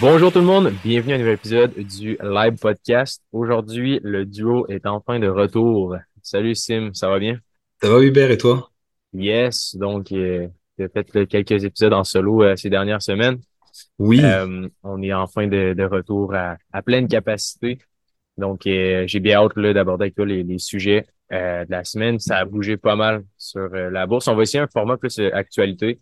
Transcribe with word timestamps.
Bonjour 0.00 0.32
tout 0.32 0.38
le 0.38 0.46
monde, 0.46 0.72
bienvenue 0.82 1.12
à 1.12 1.16
un 1.16 1.18
nouvel 1.18 1.34
épisode 1.34 1.74
du 1.74 2.16
Live 2.22 2.58
Podcast. 2.58 3.22
Aujourd'hui, 3.32 4.00
le 4.02 4.24
duo 4.24 4.66
est 4.68 4.86
enfin 4.86 5.18
de 5.18 5.28
retour. 5.28 5.94
Salut 6.22 6.54
Sim, 6.54 6.88
ça 6.94 7.10
va 7.10 7.18
bien? 7.18 7.38
Ça 7.82 7.90
va 7.90 8.00
Hubert 8.00 8.30
et 8.30 8.38
toi? 8.38 8.70
Yes, 9.12 9.76
donc 9.76 10.10
euh, 10.12 10.48
j'ai 10.78 10.88
fait 10.88 11.26
quelques 11.26 11.64
épisodes 11.64 11.92
en 11.92 12.02
solo 12.02 12.42
euh, 12.42 12.56
ces 12.56 12.70
dernières 12.70 13.02
semaines. 13.02 13.40
Oui. 13.98 14.22
Euh, 14.24 14.66
on 14.82 15.02
est 15.02 15.12
enfin 15.12 15.46
de, 15.46 15.74
de 15.74 15.84
retour 15.84 16.34
à, 16.34 16.56
à, 16.72 16.80
pleine 16.80 17.06
capacité. 17.06 17.76
Donc 18.38 18.62
j'ai 18.64 19.20
bien 19.20 19.42
hâte 19.42 19.58
d'aborder 19.58 20.04
avec 20.04 20.14
toi 20.14 20.24
les, 20.24 20.42
les 20.42 20.58
sujets 20.58 21.04
de 21.30 21.70
la 21.70 21.84
semaine. 21.84 22.18
Ça 22.18 22.38
a 22.38 22.46
bougé 22.46 22.78
pas 22.78 22.96
mal 22.96 23.24
sur 23.36 23.68
la 23.68 24.06
bourse. 24.06 24.28
On 24.28 24.34
va 24.34 24.44
essayer 24.44 24.60
un 24.60 24.66
format 24.66 24.96
plus 24.96 25.18
actualité 25.18 25.98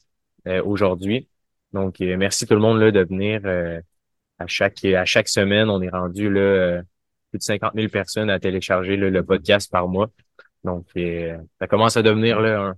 aujourd'hui. 0.64 1.26
Donc, 1.72 2.00
euh, 2.00 2.16
merci 2.16 2.46
tout 2.46 2.54
le 2.54 2.60
monde 2.60 2.80
là, 2.80 2.90
de 2.90 3.00
venir 3.04 3.40
euh, 3.44 3.80
à 4.38 4.46
chaque 4.46 4.84
à 4.84 5.04
chaque 5.04 5.28
semaine. 5.28 5.68
On 5.68 5.82
est 5.82 5.90
rendu 5.90 6.30
là, 6.30 6.40
euh, 6.40 6.82
plus 7.30 7.38
de 7.38 7.42
50 7.42 7.72
000 7.74 7.88
personnes 7.88 8.30
à 8.30 8.40
télécharger 8.40 8.96
le 8.96 9.22
podcast 9.24 9.70
par 9.70 9.88
mois. 9.88 10.10
Donc, 10.64 10.86
ça 10.94 11.66
commence 11.68 11.96
à 11.96 12.02
devenir 12.02 12.40
là, 12.40 12.74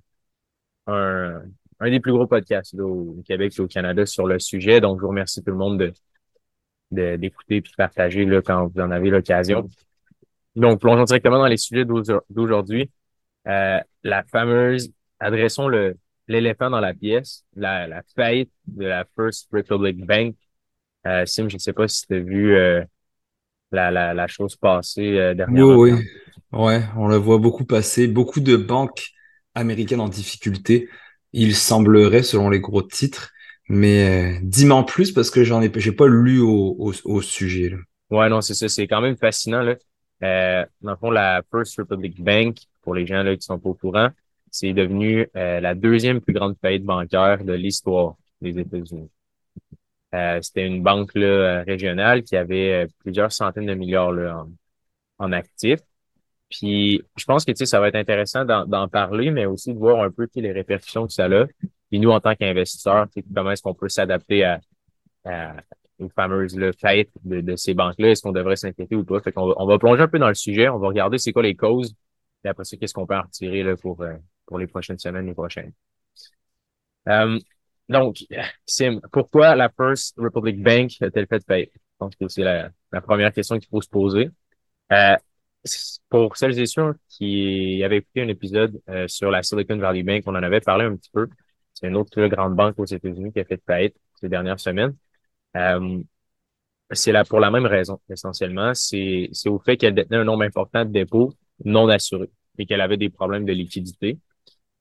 un, 0.87 0.93
un, 0.93 1.43
un 1.81 1.91
des 1.91 2.01
plus 2.01 2.13
gros 2.13 2.27
podcasts 2.27 2.75
là, 2.75 2.85
au 2.85 3.23
Québec 3.27 3.55
et 3.57 3.61
au 3.61 3.67
Canada 3.67 4.05
sur 4.07 4.27
le 4.27 4.39
sujet. 4.39 4.81
Donc, 4.81 4.99
je 4.99 5.03
vous 5.03 5.09
remercie 5.09 5.43
tout 5.43 5.51
le 5.51 5.57
monde 5.57 5.79
de 5.79 5.93
d'écouter 6.91 7.57
et 7.57 7.61
de 7.61 7.69
partager 7.77 8.25
là, 8.25 8.43
quand 8.43 8.67
vous 8.67 8.81
en 8.81 8.91
avez 8.91 9.11
l'occasion. 9.11 9.69
Donc, 10.57 10.81
plongeons 10.81 11.05
directement 11.05 11.39
dans 11.39 11.47
les 11.47 11.57
sujets 11.57 11.85
d'aujourd'hui. 11.85 12.91
la 13.45 14.25
fameuse, 14.25 14.93
adressons 15.21 15.69
le, 15.69 15.97
l'éléphant 16.31 16.71
dans 16.71 16.81
la 16.81 16.95
pièce, 16.95 17.45
la, 17.57 17.89
la 17.89 18.03
faillite 18.15 18.53
de 18.67 18.87
la 18.87 19.05
First 19.17 19.49
Republic 19.53 20.07
Bank. 20.07 20.37
Euh, 21.07 21.27
Sim, 21.27 21.49
je 21.49 21.57
ne 21.57 21.59
sais 21.59 21.73
pas 21.73 21.89
si 21.89 22.07
tu 22.07 22.15
as 22.15 22.21
vu 22.21 22.57
euh, 22.57 22.85
la, 23.73 23.91
la, 23.91 24.15
la, 24.15 24.27
chose 24.29 24.55
passer 24.55 25.19
euh, 25.19 25.35
dernièrement. 25.35 25.75
Oui, 25.75 25.93
oui. 25.93 26.05
Ouais, 26.53 26.83
on 26.97 27.09
la 27.09 27.19
voit 27.19 27.39
beaucoup 27.39 27.65
passer. 27.65 28.07
Beaucoup 28.07 28.41
de 28.41 28.57
banques 28.57 29.09
américaines 29.55 30.01
en 30.01 30.09
difficulté. 30.09 30.89
Il 31.33 31.55
semblerait, 31.55 32.23
selon 32.23 32.49
les 32.49 32.61
gros 32.61 32.83
titres. 32.83 33.33
Mais 33.69 34.37
euh, 34.37 34.39
dis-moi 34.43 34.77
en 34.77 34.85
plus 34.85 35.13
parce 35.13 35.31
que 35.31 35.43
j'en 35.43 35.63
ai, 35.63 35.71
j'ai 35.77 35.93
pas 35.93 36.07
lu 36.07 36.41
au, 36.41 36.77
au, 36.79 36.93
au 37.05 37.23
sujet. 37.23 37.71
Là. 37.71 37.77
Ouais, 38.11 38.29
non, 38.29 38.41
c'est 38.41 38.55
ça. 38.55 38.69
C'est 38.69 38.87
quand 38.87 39.01
même 39.01 39.17
fascinant. 39.17 39.63
Là. 39.63 39.75
Dans 40.81 40.93
le 40.93 40.97
fond, 40.97 41.11
la 41.11 41.43
First 41.51 41.77
Republic 41.79 42.23
Bank, 42.23 42.59
pour 42.83 42.95
les 42.95 43.07
gens 43.07 43.23
là, 43.23 43.35
qui 43.35 43.43
sont 43.43 43.59
pas 43.59 43.69
au 43.69 43.75
courant, 43.75 44.11
c'est 44.51 44.73
devenu 44.73 45.29
euh, 45.37 45.61
la 45.61 45.75
deuxième 45.75 46.21
plus 46.21 46.33
grande 46.33 46.57
faillite 46.61 46.85
bancaire 46.85 47.45
de 47.45 47.53
l'histoire 47.53 48.17
des 48.41 48.59
États-Unis. 48.59 49.11
Euh, 50.15 50.41
c'était 50.43 50.67
une 50.67 50.83
banque 50.83 51.15
là, 51.15 51.27
euh, 51.27 51.63
régionale 51.63 52.23
qui 52.23 52.37
avait 52.37 52.89
plusieurs 52.99 53.31
centaines 53.31 53.67
de 53.67 53.75
milliards 53.75 54.13
là, 54.13 54.45
en, 55.19 55.27
en 55.27 55.33
actifs. 55.33 55.81
Puis 56.49 57.01
je 57.17 57.25
pense 57.25 57.45
que 57.45 57.55
ça 57.65 57.79
va 57.79 57.89
être 57.89 57.95
intéressant 57.95 58.45
d'en 58.45 58.89
parler, 58.89 59.31
mais 59.31 59.47
aussi 59.47 59.73
de 59.73 59.79
voir 59.79 60.03
un 60.03 60.11
peu 60.11 60.27
les 60.35 60.51
répercussions 60.51 61.07
que 61.07 61.13
ça 61.13 61.27
a. 61.27 61.47
Puis 61.89 62.01
nous, 62.01 62.11
en 62.11 62.19
tant 62.19 62.35
qu'investisseurs, 62.35 63.07
comment 63.33 63.53
est-ce 63.53 63.63
qu'on 63.63 63.75
peut 63.75 63.89
s'adapter 63.89 64.43
à, 64.43 64.61
à, 65.25 65.55
aux 66.01 66.09
fameuses 66.09 66.57
là, 66.57 66.73
de, 67.25 67.41
de 67.41 67.57
ces 67.57 67.75
banques-là? 67.75 68.09
Est-ce 68.11 68.23
qu'on 68.23 68.33
devrait 68.33 68.57
s'inquiéter 68.57 68.97
ou 68.97 69.05
pas? 69.05 69.21
Fait 69.21 69.31
qu'on 69.31 69.47
va, 69.47 69.55
on 69.59 69.67
va 69.67 69.79
plonger 69.79 70.03
un 70.03 70.09
peu 70.09 70.19
dans 70.19 70.29
le 70.29 70.35
sujet, 70.35 70.69
on 70.69 70.79
va 70.79 70.89
regarder 70.89 71.19
c'est 71.19 71.33
quoi 71.33 71.43
les 71.45 71.55
causes, 71.55 71.95
et 72.45 72.49
après 72.49 72.65
ça, 72.65 72.77
qu'est-ce 72.77 72.95
qu'on 72.95 73.07
peut 73.07 73.17
en 73.17 73.23
retirer 73.23 73.63
là, 73.63 73.77
pour, 73.77 74.03
pour 74.51 74.59
les 74.59 74.67
prochaines 74.67 74.99
semaines, 74.99 75.27
les 75.27 75.33
prochaines. 75.33 75.73
Euh, 77.09 77.39
donc, 77.89 78.25
Sim, 78.67 79.01
pourquoi 79.13 79.55
la 79.55 79.71
First 79.71 80.17
Republic 80.19 80.61
Bank 80.63 80.91
a-t-elle 81.01 81.29
fait 81.29 81.47
payer? 81.47 81.71
Je 81.75 81.81
pense 81.99 82.17
que 82.17 82.29
c'est 82.29 82.43
la, 82.43 82.71
première 83.01 83.33
question 83.33 83.59
qu'il 83.59 83.69
faut 83.69 83.81
se 83.81 83.89
poser. 83.89 84.29
Euh, 84.93 85.17
pour 86.09 86.37
celles 86.37 86.59
et 86.59 86.67
ceux 86.67 86.95
qui 87.09 87.83
avaient 87.85 87.99
écouté 87.99 88.23
un 88.23 88.29
épisode 88.29 88.81
euh, 88.89 89.07
sur 89.07 89.31
la 89.31 89.43
Silicon 89.43 89.77
Valley 89.77 90.03
Bank, 90.03 90.25
on 90.27 90.35
en 90.35 90.43
avait 90.43 90.61
parlé 90.61 90.85
un 90.85 90.97
petit 90.97 91.11
peu. 91.13 91.29
C'est 91.73 91.87
une 91.87 91.97
autre 91.97 92.21
grande 92.27 92.57
banque 92.57 92.79
aux 92.79 92.87
États-Unis 92.87 93.33
qui 93.33 93.41
a 93.41 93.45
fait 93.45 93.63
faillite 93.65 93.97
ces 94.21 94.29
dernières 94.29 94.61
semaines. 94.61 94.97
C'est 96.93 97.13
là 97.13 97.25
pour 97.25 97.39
la 97.39 97.51
même 97.53 97.67
raison, 97.67 98.01
essentiellement. 98.11 98.75
C'est 98.75 99.31
au 99.47 99.61
fait 99.61 99.77
qu'elle 99.77 99.95
détenait 99.95 100.17
un 100.19 100.25
nombre 100.25 100.43
important 100.43 100.85
de 100.85 100.91
dépôts 100.91 101.33
non 101.65 101.89
assurés 101.89 102.31
et 102.59 102.67
qu'elle 102.67 102.81
avait 102.81 102.97
des 102.97 103.11
problèmes 103.11 103.45
de 103.45 103.53
liquidité. 103.53 104.19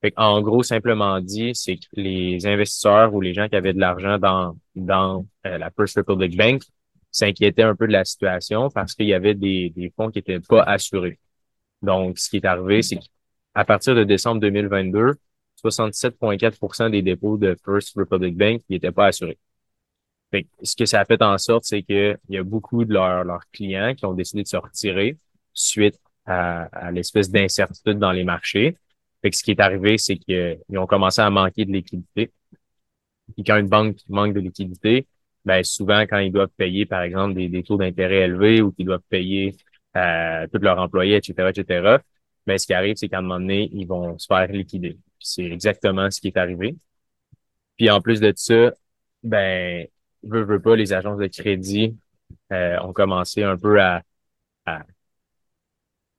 Fait 0.01 0.13
en 0.15 0.41
gros, 0.41 0.63
simplement 0.63 1.19
dit, 1.19 1.51
c'est 1.53 1.75
que 1.75 1.87
les 1.93 2.45
investisseurs 2.47 3.13
ou 3.13 3.19
les 3.21 3.33
gens 3.33 3.49
qui 3.49 3.55
avaient 3.55 3.73
de 3.73 3.79
l'argent 3.79 4.17
dans, 4.17 4.57
dans 4.75 5.25
euh, 5.45 5.57
la 5.57 5.69
First 5.71 5.97
Republic 5.97 6.37
Bank 6.37 6.63
s'inquiétaient 7.11 7.63
un 7.63 7.75
peu 7.75 7.87
de 7.87 7.91
la 7.91 8.05
situation 8.05 8.69
parce 8.69 8.93
qu'il 8.93 9.07
y 9.07 9.13
avait 9.13 9.33
des, 9.33 9.71
des 9.75 9.91
fonds 9.95 10.09
qui 10.09 10.19
étaient 10.19 10.39
pas 10.39 10.63
assurés. 10.63 11.19
Donc, 11.81 12.17
ce 12.19 12.29
qui 12.29 12.38
est 12.38 12.45
arrivé, 12.45 12.81
c'est 12.81 12.97
qu'à 12.97 13.65
partir 13.65 13.95
de 13.95 14.03
décembre 14.03 14.39
2022, 14.41 15.15
67,4% 15.63 16.89
des 16.91 17.01
dépôts 17.01 17.38
de 17.38 17.57
First 17.65 17.93
Republic 17.95 18.38
Bank 18.38 18.61
n'étaient 18.69 18.91
pas 18.91 19.07
assurés. 19.07 19.38
Fait 20.31 20.47
ce 20.61 20.75
que 20.75 20.85
ça 20.85 21.01
a 21.01 21.05
fait 21.05 21.21
en 21.21 21.38
sorte, 21.38 21.65
c'est 21.65 21.83
qu'il 21.83 22.17
y 22.29 22.38
a 22.38 22.43
beaucoup 22.43 22.85
de 22.85 22.93
leurs, 22.93 23.23
leurs 23.23 23.49
clients 23.51 23.93
qui 23.95 24.05
ont 24.05 24.13
décidé 24.13 24.43
de 24.43 24.47
se 24.47 24.57
retirer 24.57 25.17
suite 25.53 25.99
à, 26.25 26.63
à 26.65 26.91
l'espèce 26.91 27.29
d'incertitude 27.31 27.97
dans 27.97 28.11
les 28.11 28.23
marchés. 28.23 28.77
Fait 29.22 29.30
que 29.31 29.35
ce 29.35 29.44
qui 29.44 29.52
est 29.52 29.59
arrivé, 29.59 29.97
c'est 29.97 30.18
qu'ils 30.18 30.59
ont 30.78 30.88
commencé 30.88 31.22
à 31.22 31.30
manquer 31.30 31.66
de 31.66 31.72
liquidité. 31.72 32.31
Puis 33.35 33.44
quand 33.44 33.57
une 33.57 33.68
banque 33.68 33.97
manque 34.07 34.34
de 34.34 34.40
liquidité, 34.40 35.07
ben 35.46 35.63
souvent 35.63 36.02
quand 36.02 36.19
ils 36.19 36.31
doivent 36.31 36.50
payer, 36.57 36.85
par 36.85 37.02
exemple, 37.02 37.35
des, 37.35 37.50
des 37.50 37.63
taux 37.63 37.78
d'intérêt 37.78 38.22
élevés 38.22 38.62
ou 38.62 38.72
qu'ils 38.72 38.85
doivent 38.85 39.02
payer 39.09 39.56
euh, 39.97 40.47
tous 40.52 40.59
leurs 40.59 40.80
employés, 40.80 41.18
etc., 41.18 41.50
etc., 41.50 41.97
ben 42.46 42.57
ce 42.57 42.66
qui 42.66 42.74
arrive, 42.74 42.96
c'est 42.96 43.09
qu'à 43.09 43.19
un 43.19 43.22
moment 43.22 43.40
donné, 43.40 43.69
ils 43.74 43.85
vont 43.85 44.18
se 44.18 44.28
faire 44.28 44.47
liquider. 44.47 44.97
C'est 45.19 45.46
exactement 45.46 46.09
ce 46.09 46.19
qui 46.22 46.28
est 46.28 46.38
arrivé. 46.38 46.75
Puis 47.78 47.90
en 47.90 48.01
plus 48.01 48.19
de 48.19 48.34
ça, 48.36 48.74
ben, 49.24 49.88
veut, 50.24 50.44
veut 50.44 50.62
pas, 50.62 50.75
les 50.75 50.94
agences 50.94 51.19
de 51.19 51.28
crédit 51.28 51.97
euh, 52.51 52.80
ont 52.81 52.94
commencé 52.94 53.44
un 53.44 53.57
peu 53.57 53.81
à, 53.81 54.03
à 54.66 54.84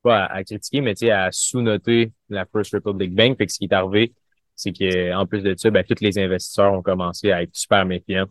pas 0.01 0.25
à, 0.25 0.43
critiquer, 0.43 0.81
mais 0.81 0.95
à 1.09 1.31
sous-noter 1.31 2.11
la 2.29 2.45
First 2.45 2.73
Republic 2.73 3.13
Bank. 3.13 3.37
Fait 3.37 3.45
que 3.45 3.51
ce 3.53 3.59
qui 3.59 3.65
est 3.65 3.73
arrivé, 3.73 4.13
c'est 4.55 4.73
qu'en 4.73 5.25
plus 5.25 5.41
de 5.41 5.55
ça, 5.57 5.69
ben, 5.71 5.83
tous 5.83 6.01
les 6.01 6.17
investisseurs 6.19 6.73
ont 6.73 6.81
commencé 6.81 7.31
à 7.31 7.43
être 7.43 7.55
super 7.55 7.85
méfiants. 7.85 8.27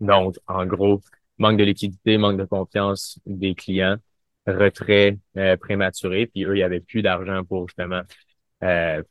Donc, 0.00 0.36
en 0.46 0.64
gros, 0.66 1.00
manque 1.38 1.58
de 1.58 1.64
liquidité, 1.64 2.16
manque 2.18 2.38
de 2.38 2.44
confiance 2.44 3.18
des 3.26 3.54
clients, 3.54 3.96
retrait 4.46 5.18
euh, 5.36 5.56
prématuré, 5.56 6.26
puis 6.26 6.44
eux, 6.44 6.54
il 6.54 6.58
n'y 6.58 6.62
avait 6.62 6.80
plus 6.80 7.02
d'argent 7.02 7.44
pour 7.44 7.68
justement 7.68 8.02
euh, 8.62 9.02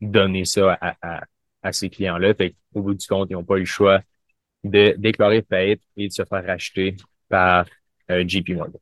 donner 0.00 0.44
ça 0.44 0.74
à, 0.80 0.96
à, 1.02 1.24
à 1.62 1.72
ces 1.72 1.90
clients-là. 1.90 2.34
Fait 2.34 2.54
au 2.74 2.82
bout 2.82 2.94
du 2.94 3.06
compte, 3.06 3.28
ils 3.30 3.34
n'ont 3.34 3.44
pas 3.44 3.56
eu 3.56 3.60
le 3.60 3.64
choix 3.66 4.00
de 4.64 4.94
déclarer 4.98 5.42
faillite 5.48 5.82
et 5.96 6.08
de 6.08 6.12
se 6.12 6.24
faire 6.24 6.44
racheter 6.46 6.96
par 7.28 7.66
euh, 8.10 8.24
JP 8.26 8.50
Morgan. 8.50 8.80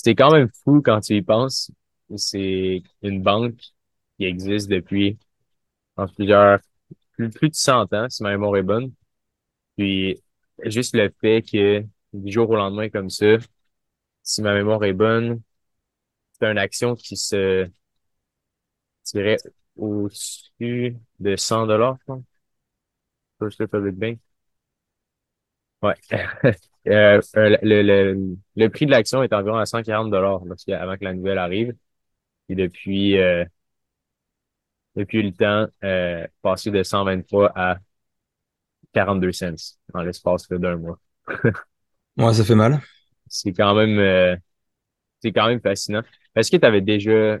C'était 0.00 0.14
quand 0.14 0.30
même 0.32 0.48
fou 0.64 0.80
quand 0.82 1.00
tu 1.00 1.14
y 1.16 1.22
penses. 1.22 1.70
C'est 2.16 2.82
une 3.02 3.22
banque 3.22 3.60
qui 4.18 4.24
existe 4.24 4.70
depuis 4.70 5.18
plusieurs, 6.16 6.60
plus, 7.12 7.30
plus 7.30 7.50
de 7.50 7.54
100 7.54 7.92
ans, 7.94 8.08
si 8.08 8.22
ma 8.22 8.30
mémoire 8.30 8.56
est 8.56 8.62
bonne. 8.62 8.92
Puis, 9.76 10.22
juste 10.64 10.94
le 10.96 11.12
fait 11.20 11.42
que 11.42 11.84
du 12.14 12.32
jour 12.32 12.50
au 12.50 12.56
lendemain 12.56 12.90
comme 12.90 13.10
ça, 13.10 13.36
si 14.22 14.42
ma 14.42 14.54
mémoire 14.54 14.84
est 14.84 14.94
bonne, 14.94 15.42
c'est 16.40 16.50
une 16.50 16.58
action 16.58 16.96
qui 16.96 17.16
se 17.16 17.68
tirait 19.04 19.36
au-dessus 19.76 20.96
de 21.18 21.36
100 21.36 21.66
dollars, 21.66 21.96
je 22.00 22.04
pense. 22.06 22.24
First 23.40 23.58
Republic 23.58 23.96
Bank. 23.98 24.20
Ouais. 25.82 25.94
Euh, 26.88 27.20
euh, 27.36 27.56
le, 27.62 27.82
le, 27.82 28.36
le, 28.56 28.68
prix 28.70 28.86
de 28.86 28.90
l'action 28.90 29.22
est 29.22 29.32
environ 29.34 29.58
à 29.58 29.66
140 29.66 30.10
dollars 30.10 30.40
avant 30.68 30.96
que 30.96 31.04
la 31.04 31.12
nouvelle 31.14 31.38
arrive. 31.38 31.74
Et 32.48 32.54
depuis 32.54 33.18
euh, 33.18 33.44
depuis 34.96 35.22
le 35.22 35.32
temps, 35.32 35.66
euh, 35.84 36.26
passé 36.42 36.70
de 36.70 36.82
123 36.82 37.52
à 37.54 37.78
42 38.92 39.32
cents 39.32 39.76
dans 39.94 40.02
l'espace 40.02 40.48
d'un 40.48 40.76
mois. 40.76 40.98
ouais, 42.16 42.34
ça 42.34 42.44
fait 42.44 42.54
mal. 42.54 42.80
C'est 43.28 43.52
quand 43.52 43.74
même 43.74 43.98
euh, 43.98 44.36
c'est 45.20 45.32
quand 45.32 45.46
même 45.46 45.60
fascinant. 45.60 46.02
Est-ce 46.34 46.50
que 46.50 46.56
tu 46.56 46.66
avais 46.66 46.80
déjà 46.80 47.38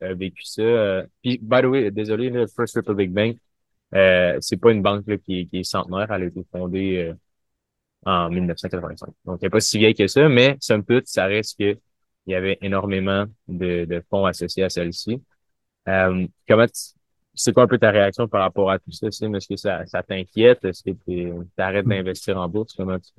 vécu 0.00 0.42
ça? 0.42 1.04
Puis, 1.22 1.38
by 1.40 1.62
the 1.62 1.66
way, 1.66 1.90
désolé, 1.92 2.28
le 2.28 2.46
First 2.48 2.74
Republic 2.74 3.12
Bank, 3.12 3.36
c'est 4.40 4.56
pas 4.60 4.72
une 4.72 4.82
banque 4.82 5.06
là, 5.06 5.16
qui, 5.18 5.48
qui 5.48 5.58
est 5.60 5.64
centenaire. 5.64 6.10
Elle 6.10 6.22
a 6.24 6.26
été 6.26 6.44
fondée 6.50 7.14
en 8.04 8.30
1985. 8.30 9.10
Donc, 9.24 9.38
il 9.40 9.44
n'est 9.46 9.50
pas 9.50 9.60
si 9.60 9.78
vieille 9.78 9.94
que 9.94 10.06
ça, 10.06 10.28
mais 10.28 10.56
somme 10.60 10.84
toute, 10.84 11.06
ça 11.06 11.26
reste 11.26 11.58
que 11.58 11.78
il 12.26 12.32
y 12.32 12.34
avait 12.36 12.58
énormément 12.62 13.26
de, 13.48 13.84
de 13.84 14.02
fonds 14.08 14.26
associés 14.26 14.62
à 14.62 14.68
celle-ci. 14.70 15.20
Euh, 15.88 16.26
comment 16.48 16.66
c'est 17.34 17.52
quoi 17.52 17.64
un 17.64 17.66
peu 17.66 17.78
ta 17.78 17.90
réaction 17.90 18.28
par 18.28 18.42
rapport 18.42 18.70
à 18.70 18.78
tout 18.78 18.92
ça, 18.92 19.10
Sim? 19.10 19.34
Est-ce 19.34 19.48
que 19.48 19.56
ça, 19.56 19.84
ça 19.86 20.02
t'inquiète? 20.02 20.64
Est-ce 20.64 20.82
que 20.82 20.90
tu 20.90 21.32
arrêtes 21.58 21.86
d'investir 21.86 22.38
en 22.38 22.48
bourse? 22.48 22.74
Comment 22.74 22.98
tu 22.98 23.10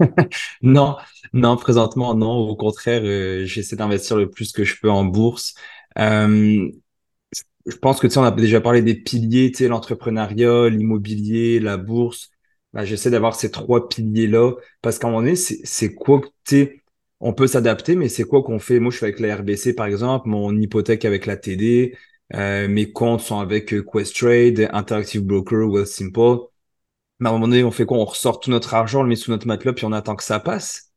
Non, 0.62 0.96
non, 1.32 1.56
présentement, 1.56 2.14
non. 2.14 2.32
Au 2.32 2.56
contraire, 2.56 3.02
euh, 3.04 3.44
j'essaie 3.46 3.76
d'investir 3.76 4.16
le 4.16 4.30
plus 4.30 4.52
que 4.52 4.64
je 4.64 4.78
peux 4.80 4.90
en 4.90 5.04
bourse. 5.04 5.54
Euh, 5.98 6.68
je 7.66 7.76
pense 7.76 8.00
que 8.00 8.08
tu 8.08 8.14
sais, 8.14 8.20
on 8.20 8.24
a 8.24 8.32
déjà 8.32 8.60
parlé 8.60 8.82
des 8.82 8.96
piliers, 8.96 9.52
tu 9.52 9.58
sais, 9.58 9.68
l'entrepreneuriat, 9.68 10.68
l'immobilier, 10.70 11.60
la 11.60 11.78
bourse. 11.78 12.31
Bah, 12.72 12.84
j'essaie 12.84 13.10
d'avoir 13.10 13.34
ces 13.34 13.50
trois 13.50 13.88
piliers-là 13.88 14.52
parce 14.80 14.98
qu'à 14.98 15.08
un 15.08 15.10
moment 15.10 15.22
donné, 15.22 15.36
c'est 15.36 15.94
quoi 15.94 16.20
que 16.20 16.28
tu 16.44 16.82
on 17.24 17.32
peut 17.34 17.46
s'adapter, 17.46 17.94
mais 17.94 18.08
c'est 18.08 18.24
quoi 18.24 18.42
qu'on 18.42 18.58
fait? 18.58 18.80
Moi, 18.80 18.90
je 18.90 18.98
fais 18.98 19.06
avec 19.06 19.20
la 19.20 19.36
RBC, 19.36 19.74
par 19.74 19.86
exemple, 19.86 20.28
mon 20.28 20.56
hypothèque 20.56 21.04
avec 21.04 21.24
la 21.26 21.36
TD, 21.36 21.96
euh, 22.34 22.66
mes 22.66 22.90
comptes 22.90 23.20
sont 23.20 23.38
avec 23.38 23.72
euh, 23.72 23.84
Questrade, 23.84 24.68
Interactive 24.72 25.22
Broker, 25.22 25.68
Wealthsimple. 25.70 26.48
Mais 27.20 27.28
à 27.28 27.30
un 27.30 27.34
moment 27.34 27.48
donné, 27.48 27.64
on 27.64 27.70
fait 27.70 27.86
quoi? 27.86 27.98
On 27.98 28.04
ressort 28.04 28.40
tout 28.40 28.50
notre 28.50 28.74
argent, 28.74 29.00
on 29.00 29.02
le 29.04 29.08
met 29.10 29.16
sous 29.16 29.30
notre 29.30 29.46
matelas, 29.46 29.72
puis 29.74 29.84
on 29.86 29.92
attend 29.92 30.16
que 30.16 30.24
ça 30.24 30.40
passe. 30.40 30.92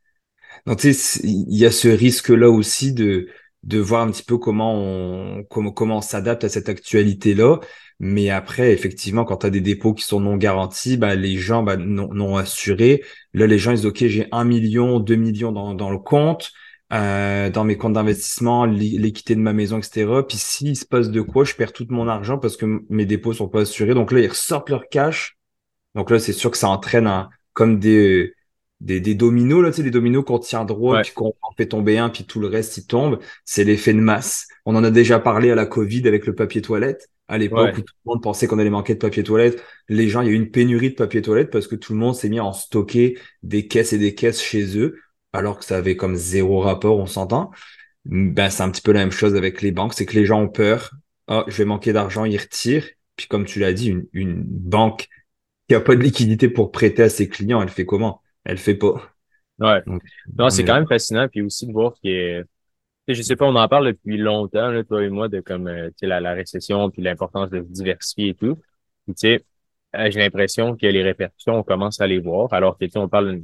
Donc, 0.65 0.79
tu 0.79 0.93
sais, 0.93 1.21
il 1.23 1.57
y 1.57 1.65
a 1.65 1.71
ce 1.71 1.87
risque-là 1.89 2.49
aussi 2.49 2.93
de, 2.93 3.29
de 3.65 3.79
voir 3.79 4.01
un 4.03 4.11
petit 4.11 4.23
peu 4.23 4.37
comment 4.37 4.75
on, 4.75 5.43
comment, 5.49 5.71
comment 5.71 5.97
on 5.97 6.01
s'adapte 6.01 6.43
à 6.43 6.49
cette 6.49 6.69
actualité-là. 6.69 7.59
Mais 7.99 8.29
après, 8.29 8.71
effectivement, 8.73 9.25
quand 9.25 9.37
tu 9.37 9.47
as 9.47 9.49
des 9.49 9.61
dépôts 9.61 9.93
qui 9.93 10.03
sont 10.03 10.19
non 10.19 10.37
garantis, 10.37 10.97
bah, 10.97 11.15
les 11.15 11.37
gens 11.37 11.63
bah, 11.63 11.77
non, 11.77 12.09
non 12.13 12.37
assurés, 12.37 13.03
là, 13.33 13.47
les 13.47 13.57
gens, 13.57 13.71
ils 13.71 13.77
disent, 13.77 13.85
OK, 13.85 14.05
j'ai 14.05 14.27
un 14.31 14.43
million, 14.43 14.99
deux 14.99 15.15
millions 15.15 15.51
dans, 15.51 15.73
dans 15.73 15.89
le 15.89 15.97
compte, 15.97 16.51
euh, 16.93 17.49
dans 17.49 17.63
mes 17.63 17.77
comptes 17.77 17.93
d'investissement, 17.93 18.65
l'équité 18.65 19.35
de 19.35 19.39
ma 19.39 19.53
maison, 19.53 19.79
etc. 19.79 20.07
Puis 20.27 20.37
s'il 20.37 20.77
se 20.77 20.85
passe 20.85 21.09
de 21.09 21.21
quoi, 21.21 21.43
je 21.43 21.55
perds 21.55 21.73
tout 21.73 21.87
mon 21.89 22.07
argent 22.07 22.37
parce 22.37 22.57
que 22.57 22.83
mes 22.89 23.05
dépôts 23.05 23.33
sont 23.33 23.47
pas 23.47 23.61
assurés. 23.61 23.93
Donc 23.95 24.11
là, 24.11 24.19
ils 24.19 24.27
ressortent 24.27 24.69
leur 24.69 24.87
cash. 24.89 25.37
Donc 25.95 26.11
là, 26.11 26.19
c'est 26.19 26.33
sûr 26.33 26.51
que 26.51 26.57
ça 26.57 26.69
entraîne 26.69 27.07
un, 27.07 27.29
comme 27.53 27.79
des, 27.79 28.33
des, 28.81 28.99
des 28.99 29.15
dominos, 29.15 29.63
là, 29.63 29.71
tu 29.71 29.77
sais, 29.77 29.83
les 29.83 29.91
dominos 29.91 30.23
qu'on 30.25 30.39
tient 30.39 30.65
droit, 30.65 30.99
puis 30.99 31.11
qu'on 31.13 31.33
fait 31.57 31.67
tomber 31.67 31.97
un, 31.97 32.09
puis 32.09 32.25
tout 32.25 32.39
le 32.39 32.47
reste, 32.47 32.77
il 32.77 32.85
tombe. 32.85 33.19
C'est 33.45 33.63
l'effet 33.63 33.93
de 33.93 33.99
masse. 33.99 34.47
On 34.65 34.75
en 34.75 34.83
a 34.83 34.91
déjà 34.91 35.19
parlé 35.19 35.51
à 35.51 35.55
la 35.55 35.65
Covid 35.65 36.07
avec 36.07 36.25
le 36.25 36.35
papier 36.35 36.61
toilette. 36.61 37.09
À 37.27 37.39
l'époque 37.39 37.77
où 37.77 37.81
tout 37.81 37.93
le 38.05 38.11
monde 38.11 38.21
pensait 38.21 38.45
qu'on 38.45 38.59
allait 38.59 38.69
manquer 38.69 38.93
de 38.93 38.99
papier 38.99 39.23
toilette, 39.23 39.63
les 39.89 40.09
gens, 40.09 40.21
il 40.21 40.27
y 40.27 40.29
a 40.29 40.33
eu 40.33 40.35
une 40.35 40.51
pénurie 40.51 40.91
de 40.91 40.95
papier 40.95 41.23
toilette 41.23 41.49
parce 41.49 41.67
que 41.67 41.75
tout 41.75 41.93
le 41.93 41.99
monde 41.99 42.15
s'est 42.15 42.29
mis 42.29 42.37
à 42.37 42.45
en 42.45 42.53
stocker 42.53 43.17
des 43.41 43.67
caisses 43.67 43.93
et 43.93 43.97
des 43.97 44.13
caisses 44.13 44.41
chez 44.41 44.77
eux 44.77 44.99
alors 45.33 45.59
que 45.59 45.65
ça 45.65 45.77
avait 45.77 45.95
comme 45.95 46.15
zéro 46.15 46.59
rapport, 46.59 46.97
on 46.97 47.07
s'entend. 47.07 47.51
Ben, 48.05 48.49
c'est 48.49 48.63
un 48.63 48.69
petit 48.69 48.81
peu 48.81 48.91
la 48.91 48.99
même 48.99 49.11
chose 49.11 49.35
avec 49.35 49.61
les 49.61 49.71
banques, 49.71 49.93
c'est 49.93 50.05
que 50.05 50.13
les 50.13 50.25
gens 50.25 50.41
ont 50.41 50.47
peur. 50.47 50.91
Ah, 51.27 51.43
je 51.47 51.57
vais 51.57 51.65
manquer 51.65 51.93
d'argent, 51.93 52.25
ils 52.25 52.37
retirent. 52.37 52.87
Puis 53.15 53.27
comme 53.27 53.45
tu 53.45 53.59
l'as 53.59 53.73
dit, 53.73 53.87
une, 53.89 54.05
une 54.13 54.43
banque 54.43 55.07
qui 55.67 55.75
a 55.75 55.81
pas 55.81 55.95
de 55.95 56.01
liquidité 56.01 56.49
pour 56.49 56.71
prêter 56.71 57.03
à 57.03 57.09
ses 57.09 57.27
clients, 57.27 57.61
elle 57.61 57.69
fait 57.69 57.85
comment? 57.85 58.21
Elle 58.45 58.57
fait 58.57 58.75
pas. 58.75 59.11
Ouais. 59.59 59.81
non, 60.37 60.49
c'est 60.49 60.63
quand 60.65 60.75
même 60.75 60.87
fascinant. 60.87 61.27
Puis 61.27 61.41
aussi 61.41 61.65
de 61.67 61.71
voir 61.71 61.93
qu'il 61.95 62.39
a 62.39 62.43
je 63.07 63.21
sais 63.21 63.35
pas, 63.35 63.45
on 63.45 63.55
en 63.55 63.67
parle 63.67 63.87
depuis 63.87 64.17
longtemps, 64.17 64.69
là, 64.71 64.83
toi 64.83 65.03
et 65.03 65.09
moi, 65.09 65.29
de 65.29 65.41
comme 65.41 65.67
euh, 65.67 65.89
la, 66.01 66.19
la 66.21 66.33
récession 66.33 66.89
puis 66.89 67.01
l'importance 67.03 67.49
de 67.51 67.59
se 67.61 67.67
diversifier 67.67 68.29
et 68.29 68.33
tout. 68.35 68.57
tu 69.07 69.13
sais, 69.17 69.45
euh, 69.95 70.09
j'ai 70.11 70.19
l'impression 70.19 70.75
que 70.75 70.87
les 70.87 71.03
répercussions, 71.03 71.55
on 71.55 71.63
commence 71.63 72.01
à 72.01 72.07
les 72.07 72.19
voir, 72.19 72.51
alors 72.53 72.77
que 72.77 72.85
on 72.97 73.07
parle 73.09 73.43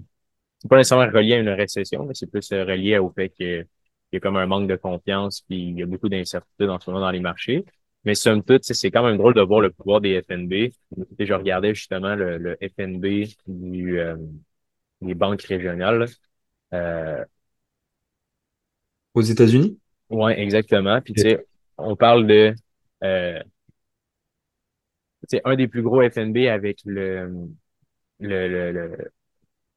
c'est 0.59 0.69
pas 0.69 0.77
nécessairement 0.77 1.11
relié 1.11 1.33
à 1.35 1.39
une 1.39 1.49
récession, 1.49 2.05
mais 2.05 2.13
c'est 2.13 2.27
plus 2.29 2.51
euh, 2.51 2.63
relié 2.65 2.97
au 2.99 3.09
fait 3.11 3.29
qu'il 3.29 3.67
y 4.13 4.17
a 4.17 4.19
comme 4.19 4.37
un 4.37 4.45
manque 4.45 4.67
de 4.69 4.75
confiance, 4.75 5.41
puis 5.41 5.69
il 5.69 5.79
y 5.79 5.83
a 5.83 5.85
beaucoup 5.85 6.09
d'incertitudes 6.09 6.69
en 6.69 6.79
ce 6.79 6.89
moment 6.89 7.01
dans 7.05 7.11
les 7.11 7.19
marchés. 7.19 7.65
Mais 8.03 8.15
somme 8.15 8.43
toute, 8.43 8.63
c'est 8.63 8.91
quand 8.91 9.03
même 9.03 9.17
drôle 9.17 9.35
de 9.35 9.41
voir 9.41 9.61
le 9.61 9.71
pouvoir 9.71 10.01
des 10.01 10.21
FNB. 10.21 10.71
je 11.19 11.33
regardais 11.33 11.75
justement 11.75 12.15
le, 12.15 12.37
le 12.37 12.57
FNB 12.61 13.27
du, 13.47 13.99
euh, 13.99 14.15
des 15.01 15.13
banques 15.13 15.41
régionales. 15.43 16.05
Euh, 16.73 17.23
Aux 19.13 19.21
États-Unis? 19.21 19.79
Oui, 20.09 20.31
exactement. 20.33 21.01
Puis 21.01 21.13
tu 21.13 21.21
sais, 21.21 21.45
on 21.77 21.95
parle 21.95 22.27
de 22.27 22.53
euh, 23.03 23.39
c'est 25.27 25.41
un 25.45 25.55
des 25.55 25.67
plus 25.67 25.81
gros 25.81 26.01
FNB 26.09 26.47
avec 26.47 26.79
le, 26.85 27.47
le, 28.19 28.71
le 28.71 29.11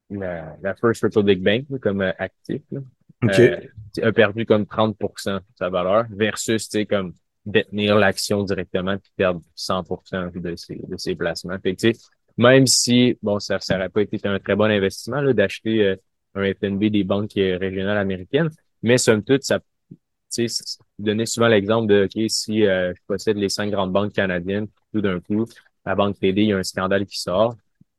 la, 0.09 0.55
la 0.61 0.75
First 0.75 1.03
Republic 1.03 1.41
Bank 1.41 1.65
comme 1.81 2.01
euh, 2.01 2.11
actif 2.17 2.61
euh, 3.23 3.59
a 4.01 4.11
perdu 4.11 4.45
comme 4.45 4.65
30 4.65 4.97
de 4.99 5.41
sa 5.55 5.69
valeur 5.69 6.05
versus 6.11 6.69
comme 6.89 7.13
détenir 7.45 7.95
l'action 7.95 8.43
directement 8.43 8.97
puis 8.97 9.11
perdre 9.15 9.41
100 9.55 9.83
de 10.35 10.55
ses, 10.55 10.75
de 10.75 10.97
ses 10.97 11.15
placements. 11.15 11.57
Fait 11.59 11.75
que, 11.75 11.87
même 12.37 12.67
si 12.67 13.17
bon 13.21 13.39
ça 13.39 13.59
n'aurait 13.71 13.89
pas 13.89 14.01
été 14.01 14.19
un 14.27 14.39
très 14.39 14.55
bon 14.55 14.65
investissement 14.65 15.21
d'acheter 15.33 15.83
euh, 15.83 15.95
un 16.35 16.53
FNB 16.53 16.85
des 16.85 17.03
banques 17.03 17.33
régionales 17.35 17.97
américaines, 17.97 18.49
mais 18.83 18.97
somme 18.97 19.23
toute, 19.23 19.43
ça 19.43 19.59
donnait 20.99 21.25
souvent 21.25 21.47
l'exemple 21.47 21.87
de 21.87 22.05
OK, 22.05 22.29
si 22.29 22.59
je 22.61 22.93
possède 23.07 23.37
les 23.37 23.47
cinq 23.47 23.71
grandes 23.71 23.93
banques 23.93 24.11
canadiennes, 24.11 24.67
tout 24.91 24.99
d'un 24.99 25.21
coup, 25.21 25.45
la 25.85 25.95
banque 25.95 26.19
TD, 26.19 26.41
il 26.41 26.47
y 26.49 26.53
a 26.53 26.57
un 26.57 26.63
scandale 26.63 27.05
qui 27.05 27.19
sort 27.19 27.55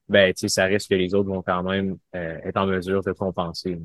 ben, 0.09 0.33
tu 0.33 0.41
sais, 0.41 0.49
ça 0.49 0.65
risque 0.65 0.91
que 0.91 0.95
les 0.95 1.15
autres 1.15 1.29
vont 1.29 1.43
quand 1.43 1.63
même 1.63 1.99
euh, 2.15 2.39
être 2.45 2.57
en 2.59 2.67
mesure 2.67 3.03
de 3.03 3.13
compenser. 3.13 3.79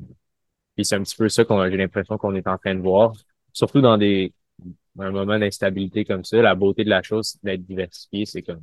Puis 0.74 0.84
c'est 0.84 0.96
un 0.96 1.02
petit 1.02 1.16
peu 1.16 1.28
ça 1.28 1.44
qu'on 1.44 1.68
j'ai 1.68 1.76
l'impression 1.76 2.16
qu'on 2.18 2.34
est 2.34 2.46
en 2.46 2.58
train 2.58 2.74
de 2.74 2.80
voir. 2.80 3.12
Surtout 3.52 3.80
dans 3.80 3.98
des 3.98 4.32
un 4.98 5.10
moment 5.10 5.38
d'instabilité 5.38 6.04
comme 6.04 6.24
ça, 6.24 6.40
la 6.42 6.54
beauté 6.54 6.84
de 6.84 6.90
la 6.90 7.02
chose, 7.02 7.36
d'être 7.42 7.64
diversifié, 7.64 8.26
c'est 8.26 8.42
comme 8.42 8.62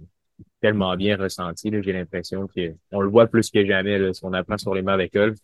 tellement 0.62 0.96
bien 0.96 1.18
ressenti. 1.18 1.72
J'ai 1.82 1.94
l'impression 1.94 2.48
qu'on 2.48 3.02
le 3.02 3.10
voit 3.10 3.28
plus 3.28 3.50
que 3.50 3.66
jamais, 3.66 3.98
là, 3.98 4.14
ce 4.14 4.22
qu'on 4.22 4.34
apprend 4.34 4.58
sur 4.58 4.74
les 4.74 4.82
mains 4.82 4.98
d'école 4.98 5.36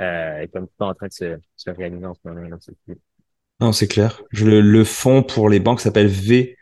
euh, 0.00 0.40
est 0.40 0.48
comme 0.48 0.66
tout 0.66 0.84
en 0.84 0.94
train 0.94 1.08
de 1.08 1.12
se, 1.12 1.38
se 1.56 1.70
réaliser 1.70 2.06
en 2.06 2.14
ce 2.14 2.20
moment. 2.24 2.48
Là, 2.48 2.56
non, 3.60 3.72
c'est 3.72 3.86
clair. 3.86 4.20
Je, 4.30 4.44
le, 4.44 4.60
le 4.60 4.84
fonds 4.84 5.22
pour 5.22 5.48
les 5.48 5.60
banques 5.60 5.80
s'appelle 5.80 6.08
VFH 6.08 6.56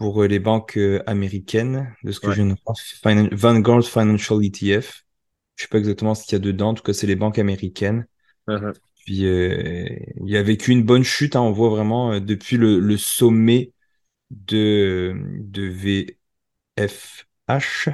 pour 0.00 0.22
euh, 0.22 0.26
les 0.26 0.38
banques 0.40 0.76
euh, 0.76 1.02
américaines, 1.06 1.94
de 2.02 2.10
ce 2.10 2.20
que 2.20 2.32
je 2.32 2.42
ne 2.42 2.54
pense, 2.64 3.00
Vanguard 3.32 3.84
Financial 3.84 4.42
ETF. 4.42 5.04
Je 5.54 5.62
sais 5.62 5.68
pas 5.68 5.78
exactement 5.78 6.14
ce 6.14 6.24
qu'il 6.24 6.32
y 6.32 6.36
a 6.36 6.38
dedans. 6.40 6.70
En 6.70 6.74
tout 6.74 6.82
cas, 6.82 6.94
c'est 6.94 7.06
les 7.06 7.16
banques 7.16 7.38
américaines. 7.38 8.06
Uh-huh. 8.48 8.74
Puis 9.04 9.26
euh, 9.26 9.86
il 10.24 10.30
y 10.30 10.36
a 10.36 10.42
vécu 10.42 10.72
une 10.72 10.82
bonne 10.82 11.04
chute. 11.04 11.36
Hein. 11.36 11.42
on 11.42 11.52
voit 11.52 11.68
vraiment 11.68 12.18
depuis 12.18 12.56
le, 12.56 12.80
le, 12.80 12.96
sommet 12.96 13.72
de, 14.30 15.14
de 15.40 15.62
VFH, 16.76 17.90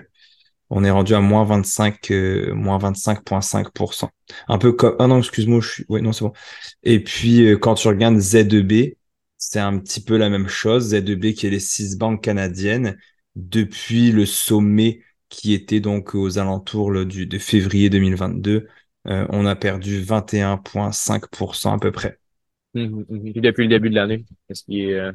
on 0.70 0.84
est 0.84 0.90
rendu 0.90 1.14
à 1.14 1.20
moins 1.20 1.44
25, 1.44 2.10
moins 2.54 2.78
25,5%. 2.78 4.08
Un 4.48 4.58
peu 4.58 4.72
comme, 4.72 4.96
ah 4.98 5.06
non, 5.06 5.18
excuse-moi, 5.18 5.60
je 5.60 5.68
suis, 5.68 5.84
non, 5.88 6.12
c'est 6.12 6.24
bon. 6.24 6.32
Et 6.82 7.02
puis, 7.02 7.52
quand 7.60 7.74
tu 7.74 7.88
regardes 7.88 8.16
Z2B, 8.16 8.96
c'est 9.38 9.60
un 9.60 9.78
petit 9.78 10.02
peu 10.02 10.16
la 10.16 10.28
même 10.28 10.48
chose. 10.48 10.92
Z2B 10.92 11.34
qui 11.34 11.46
est 11.46 11.50
les 11.50 11.60
six 11.60 11.96
banques 11.96 12.22
canadiennes 12.24 12.98
depuis 13.36 14.10
le 14.10 14.26
sommet 14.26 15.02
qui 15.28 15.54
était 15.54 15.80
donc 15.80 16.14
aux 16.14 16.38
alentours 16.38 17.04
du, 17.04 17.26
de 17.26 17.38
février 17.38 17.90
2022. 17.90 18.68
Euh, 19.08 19.26
on 19.30 19.46
a 19.46 19.54
perdu 19.54 20.00
21,5% 20.00 21.74
à 21.74 21.78
peu 21.78 21.92
près. 21.92 22.18
Mmh, 22.74 22.80
mmh, 22.80 23.04
mmh. 23.08 23.32
depuis 23.40 23.62
le 23.64 23.68
début 23.68 23.90
de 23.90 23.94
l'année, 23.94 24.24
euh, 24.70 25.12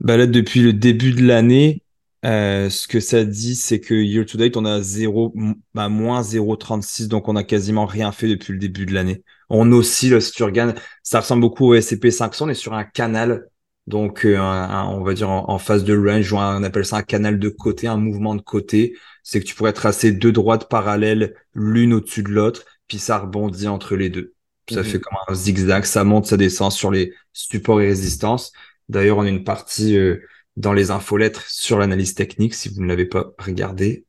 bah 0.00 0.16
là, 0.16 0.26
depuis 0.26 0.60
le 0.60 0.72
début 0.72 1.12
de 1.12 1.26
l'année, 1.26 1.82
euh, 2.24 2.70
ce 2.70 2.88
que 2.88 3.00
ça 3.00 3.24
dit, 3.24 3.54
c'est 3.54 3.80
que 3.80 3.94
year 3.94 4.26
to 4.26 4.36
date, 4.36 4.56
on 4.56 4.64
a 4.64 4.80
0, 4.80 5.34
bah, 5.74 5.88
moins 5.88 6.22
0,36, 6.22 7.08
donc 7.08 7.28
on 7.28 7.36
a 7.36 7.44
quasiment 7.44 7.86
rien 7.86 8.10
fait 8.12 8.28
depuis 8.28 8.52
le 8.52 8.58
début 8.58 8.86
de 8.86 8.94
l'année. 8.94 9.22
On 9.48 9.70
oscille, 9.72 10.20
si 10.20 10.32
tu 10.32 10.42
regardes, 10.42 10.76
ça 11.02 11.20
ressemble 11.20 11.42
beaucoup 11.42 11.66
au 11.66 11.74
S&P 11.74 12.10
500, 12.10 12.46
on 12.46 12.48
est 12.48 12.54
sur 12.54 12.74
un 12.74 12.84
canal, 12.84 13.46
donc 13.86 14.24
euh, 14.24 14.38
on 14.38 15.02
va 15.04 15.14
dire 15.14 15.30
en, 15.30 15.58
phase 15.58 15.84
de 15.84 15.96
range, 15.96 16.32
on 16.32 16.62
appelle 16.64 16.84
ça 16.84 16.96
un 16.96 17.02
canal 17.02 17.38
de 17.38 17.48
côté, 17.48 17.86
un 17.86 17.96
mouvement 17.96 18.34
de 18.34 18.42
côté. 18.42 18.96
C'est 19.22 19.40
que 19.40 19.44
tu 19.44 19.54
pourrais 19.54 19.72
tracer 19.72 20.12
deux 20.12 20.32
droites 20.32 20.68
parallèles, 20.68 21.34
l'une 21.54 21.92
au-dessus 21.94 22.22
de 22.22 22.30
l'autre, 22.30 22.64
puis 22.88 22.98
ça 22.98 23.18
rebondit 23.18 23.68
entre 23.68 23.94
les 23.94 24.10
deux. 24.10 24.34
Ça 24.68 24.80
mhm. 24.80 24.84
fait 24.84 25.00
comme 25.00 25.16
un 25.28 25.34
zigzag, 25.34 25.84
ça 25.84 26.02
monte, 26.02 26.26
ça 26.26 26.36
descend 26.36 26.72
sur 26.72 26.90
les 26.90 27.12
supports 27.32 27.80
et 27.80 27.86
résistances. 27.86 28.52
D'ailleurs, 28.88 29.18
on 29.18 29.22
a 29.22 29.28
une 29.28 29.44
partie 29.44 29.96
euh, 29.96 30.20
dans 30.56 30.72
les 30.72 30.90
infolettres 30.90 31.48
sur 31.48 31.78
l'analyse 31.78 32.14
technique. 32.14 32.54
Si 32.54 32.68
vous 32.68 32.82
ne 32.82 32.88
l'avez 32.88 33.06
pas 33.06 33.32
regardé, 33.38 34.04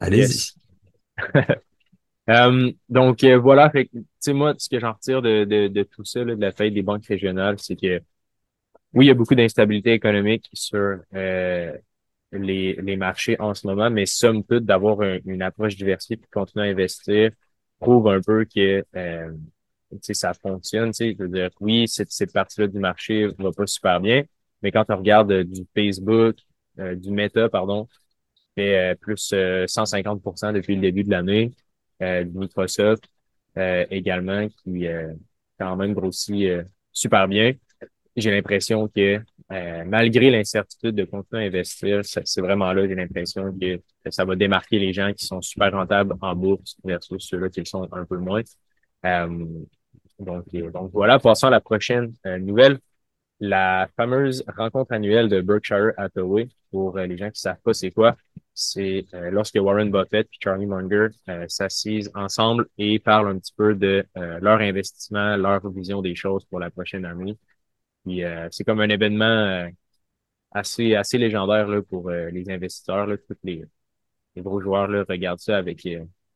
allez-y. 0.00 0.52
Euh, 2.28 2.70
donc 2.88 3.24
euh, 3.24 3.38
voilà, 3.38 3.70
fait 3.70 3.90
moi, 4.28 4.54
ce 4.56 4.68
que 4.68 4.78
j'en 4.78 4.92
retire 4.92 5.20
de, 5.20 5.44
de, 5.44 5.82
tout 5.82 6.04
ça, 6.04 6.24
de 6.24 6.32
la 6.34 6.52
faillite 6.52 6.74
des 6.74 6.82
banques 6.82 7.06
régionales, 7.06 7.58
c'est 7.58 7.74
que 7.74 8.00
oui, 8.92 9.06
il 9.06 9.08
y 9.08 9.10
a 9.10 9.14
beaucoup 9.14 9.34
d'instabilité 9.34 9.92
économique 9.94 10.48
sur 10.52 10.98
euh, 11.14 11.72
les, 12.30 12.74
les 12.74 12.96
marchés 12.96 13.40
en 13.40 13.54
ce 13.54 13.66
moment, 13.66 13.90
mais 13.90 14.06
somme 14.06 14.44
toute, 14.44 14.64
d'avoir 14.64 15.02
une 15.02 15.42
approche 15.42 15.74
diversifiée 15.74 16.18
et 16.22 16.28
continuer 16.30 16.68
à 16.68 16.70
investir 16.70 17.30
prouve 17.80 18.08
un 18.08 18.20
peu 18.20 18.44
que 18.44 18.84
ça 20.02 20.34
fonctionne. 20.34 20.92
Je 20.94 21.14
veux 21.16 21.28
dire, 21.28 21.50
oui, 21.60 21.88
cette, 21.88 22.10
cette 22.12 22.32
partie-là 22.32 22.68
du 22.68 22.78
marché 22.78 23.28
va 23.38 23.52
pas 23.52 23.66
super 23.66 24.00
bien, 24.00 24.22
mais 24.62 24.70
quand 24.72 24.84
on 24.88 24.96
regarde 24.96 25.32
du 25.42 25.66
Facebook, 25.74 26.36
du 26.76 27.10
Meta, 27.10 27.48
pardon, 27.48 27.88
fait 28.54 28.96
plus 29.00 29.32
150% 29.32 30.52
depuis 30.52 30.76
le 30.76 30.80
début 30.82 31.04
de 31.04 31.10
l'année, 31.10 31.52
du 32.00 32.38
Microsoft 32.38 33.04
également, 33.56 34.48
qui 34.48 34.86
quand 35.58 35.76
même 35.76 35.94
grossit 35.94 36.48
super 36.92 37.28
bien. 37.28 37.52
J'ai 38.16 38.30
l'impression 38.30 38.88
que 38.88 39.20
euh, 39.52 39.84
malgré 39.84 40.30
l'incertitude 40.30 40.94
de 40.94 41.04
continuer 41.04 41.44
à 41.44 41.46
investir, 41.46 42.02
c'est 42.04 42.40
vraiment 42.40 42.72
là, 42.72 42.86
j'ai 42.86 42.94
l'impression 42.94 43.52
que, 43.58 43.80
ça 44.10 44.24
va 44.24 44.36
démarquer 44.36 44.78
les 44.78 44.92
gens 44.92 45.12
qui 45.12 45.26
sont 45.26 45.42
super 45.42 45.72
rentables 45.72 46.14
en 46.20 46.34
bourse 46.34 46.76
versus 46.84 47.26
ceux-là 47.28 47.48
qui 47.50 47.60
le 47.60 47.66
sont 47.66 47.88
un 47.92 48.04
peu 48.04 48.16
moins. 48.16 48.42
Euh, 49.04 49.46
donc, 50.20 50.44
donc 50.72 50.90
voilà, 50.92 51.18
passons 51.18 51.48
à 51.48 51.50
la 51.50 51.60
prochaine 51.60 52.14
euh, 52.26 52.38
nouvelle. 52.38 52.78
La 53.40 53.88
fameuse 53.96 54.44
rencontre 54.56 54.92
annuelle 54.92 55.28
de 55.28 55.40
Berkshire 55.40 55.92
Hathaway, 55.96 56.48
pour 56.70 56.98
les 56.98 57.16
gens 57.16 57.30
qui 57.30 57.40
savent 57.40 57.60
pas 57.64 57.72
c'est 57.72 57.90
quoi, 57.90 58.16
c'est 58.52 59.06
lorsque 59.30 59.56
Warren 59.56 59.90
Buffett 59.90 60.26
et 60.26 60.38
Charlie 60.38 60.66
Munger 60.66 61.08
s'assisent 61.48 62.10
ensemble 62.14 62.66
et 62.76 62.98
parlent 62.98 63.28
un 63.28 63.38
petit 63.38 63.54
peu 63.56 63.74
de 63.74 64.04
leur 64.14 64.60
investissement, 64.60 65.36
leur 65.38 65.66
vision 65.70 66.02
des 66.02 66.14
choses 66.14 66.44
pour 66.44 66.60
la 66.60 66.70
prochaine 66.70 67.06
année. 67.06 67.38
Puis 68.04 68.24
euh, 68.24 68.48
c'est 68.50 68.64
comme 68.64 68.80
un 68.80 68.88
événement 68.88 69.24
euh, 69.24 69.68
assez, 70.52 70.94
assez 70.94 71.18
légendaire 71.18 71.68
là, 71.68 71.82
pour 71.82 72.10
euh, 72.10 72.30
les 72.30 72.50
investisseurs. 72.50 73.06
Là, 73.06 73.16
tous 73.18 73.36
les, 73.44 73.64
les 74.36 74.42
gros 74.42 74.60
joueurs 74.60 74.88
là, 74.88 75.04
regardent 75.08 75.40
ça 75.40 75.58
avec 75.58 75.86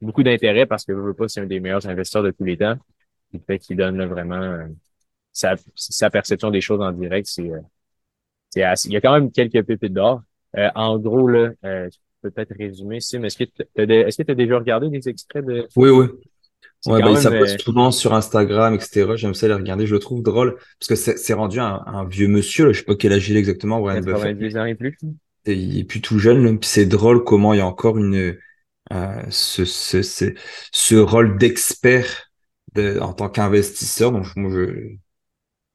beaucoup 0.01 0.23
d'intérêt 0.23 0.67
parce 0.67 0.85
que 0.85 0.95
je 0.95 1.01
veux 1.01 1.15
pas, 1.15 1.29
c'est 1.29 1.41
un 1.41 1.47
des 1.47 1.61
meilleurs 1.61 1.87
investisseurs 1.89 2.23
de 2.23 2.31
tous 2.33 2.45
les 2.45 2.59
temps. 2.59 2.77
Il 3.35 3.41
fait 3.47 3.59
qu'il 3.59 3.77
donne 3.77 4.03
vraiment 4.07 4.67
sa, 5.33 5.57
sa 5.75 6.09
perception 6.09 6.51
des 6.51 6.61
choses 6.61 6.81
en 6.81 6.93
direct. 6.93 7.27
C'est, 7.27 7.51
c'est 8.51 8.61
il 8.87 8.93
y 8.93 8.97
a 8.97 9.01
quand 9.01 9.13
même 9.13 9.31
quelques 9.31 9.63
pépites 9.63 9.93
d'or. 9.93 10.23
en 10.75 10.99
gros, 10.99 11.29
là, 11.29 11.51
euh, 11.65 11.89
peut-être 12.23 12.55
résumer, 12.57 13.01
Sim, 13.01 13.25
est-ce 13.25 13.37
que 13.37 13.45
tu 13.45 13.63
est-ce 13.77 14.17
que 14.17 14.23
tu 14.23 14.33
as 14.33 14.35
déjà 14.35 14.59
regardé 14.59 14.89
des 14.89 15.09
extraits 15.09 15.45
de. 15.45 15.67
Oui, 15.77 15.91
oui. 15.91 16.07
Ouais, 16.87 17.01
bah, 17.01 17.17
ça 17.17 17.31
poste 17.31 17.63
souvent 17.63 17.91
sur 17.91 18.13
Instagram, 18.13 18.75
etc. 18.75 19.17
J'aime 19.17 19.33
ça 19.33 19.49
les 19.49 19.55
regarder. 19.55 19.87
Je 19.87 19.95
le 19.95 20.01
trouve 20.01 20.23
drôle 20.23 20.57
parce 20.79 20.89
que 20.89 21.17
c'est 21.17 21.33
rendu 21.33 21.59
un, 21.59 21.83
un, 21.87 22.05
vieux 22.05 22.29
monsieur. 22.29 22.67
Là. 22.67 22.73
Je 22.73 22.79
sais 22.79 22.85
pas 22.85 22.95
quel 22.95 23.13
âge 23.13 23.29
il 23.29 23.37
est 23.37 23.39
exactement. 23.39 23.79
Warren 23.79 24.05
Buffett. 24.05 24.57
ans 24.57 24.65
et 24.67 24.75
plus. 24.75 24.97
Et 25.47 25.55
il 25.55 25.79
est 25.79 25.85
plus 25.85 26.03
tout 26.03 26.19
jeune. 26.19 26.59
C'est 26.63 26.87
drôle 26.87 27.25
comment 27.25 27.55
il 27.55 27.59
y 27.59 27.61
a 27.61 27.67
encore 27.67 27.97
une 27.97 28.37
euh, 28.93 29.23
ce, 29.31 29.65
ce, 29.65 30.03
ce, 30.03 30.35
ce 30.73 30.95
rôle 30.97 31.39
d'expert 31.39 32.31
de, 32.75 32.99
en 33.01 33.13
tant 33.13 33.29
qu'investisseur. 33.29 34.13
Donc 34.13 34.27
moi, 34.37 34.51
je, 34.53 34.97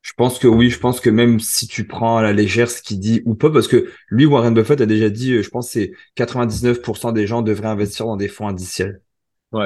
je 0.01 0.13
pense 0.13 0.39
que 0.39 0.47
oui. 0.47 0.69
Je 0.69 0.79
pense 0.79 1.01
que 1.01 1.09
même 1.09 1.39
si 1.39 1.67
tu 1.67 1.85
prends 1.85 2.17
à 2.17 2.21
la 2.21 2.33
légère 2.33 2.69
ce 2.69 2.81
qu'il 2.81 2.99
dit 2.99 3.21
ou 3.25 3.35
pas, 3.35 3.51
parce 3.51 3.67
que 3.67 3.91
lui, 4.09 4.25
Warren 4.25 4.53
Buffett 4.53 4.81
a 4.81 4.85
déjà 4.85 5.09
dit, 5.09 5.33
euh, 5.33 5.43
je 5.43 5.49
pense, 5.49 5.69
c'est 5.71 5.91
99% 6.15 7.11
des 7.13 7.27
gens 7.27 7.41
devraient 7.41 7.67
investir 7.67 8.05
dans 8.05 8.17
des 8.17 8.27
fonds 8.27 8.47
indiciels. 8.47 9.01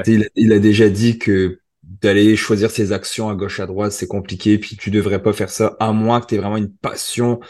Il, 0.05 0.53
a 0.53 0.59
déjà 0.59 0.89
dit 0.89 1.19
que 1.19 1.59
d'aller 1.83 2.37
choisir 2.37 2.71
ses 2.71 2.93
actions 2.93 3.29
à 3.29 3.35
gauche 3.35 3.59
à 3.59 3.65
droite, 3.65 3.91
c'est 3.91 4.07
compliqué, 4.07 4.57
puis 4.57 4.77
tu 4.77 4.91
devrais 4.91 5.21
pas 5.21 5.33
faire 5.33 5.49
ça 5.49 5.75
à 5.81 5.91
moins 5.91 6.21
que 6.21 6.27
tu 6.27 6.35
aies 6.35 6.37
vraiment 6.37 6.55
une 6.55 6.71
passion 6.71 7.41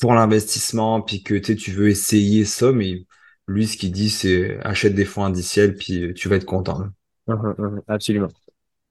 pour 0.00 0.14
l'investissement, 0.14 1.02
puis 1.02 1.24
que 1.24 1.34
tu 1.34 1.72
veux 1.72 1.88
essayer 1.88 2.44
ça, 2.44 2.70
mais 2.70 3.06
lui, 3.48 3.66
ce 3.66 3.76
qu'il 3.76 3.90
dit, 3.90 4.08
c'est 4.08 4.58
achète 4.62 4.94
des 4.94 5.04
fonds 5.04 5.24
indiciels, 5.24 5.74
puis 5.74 6.14
tu 6.14 6.28
vas 6.28 6.36
être 6.36 6.44
content. 6.44 6.86
Uh-huh, 7.26 7.54
uh-huh, 7.56 7.80
absolument. 7.88 8.28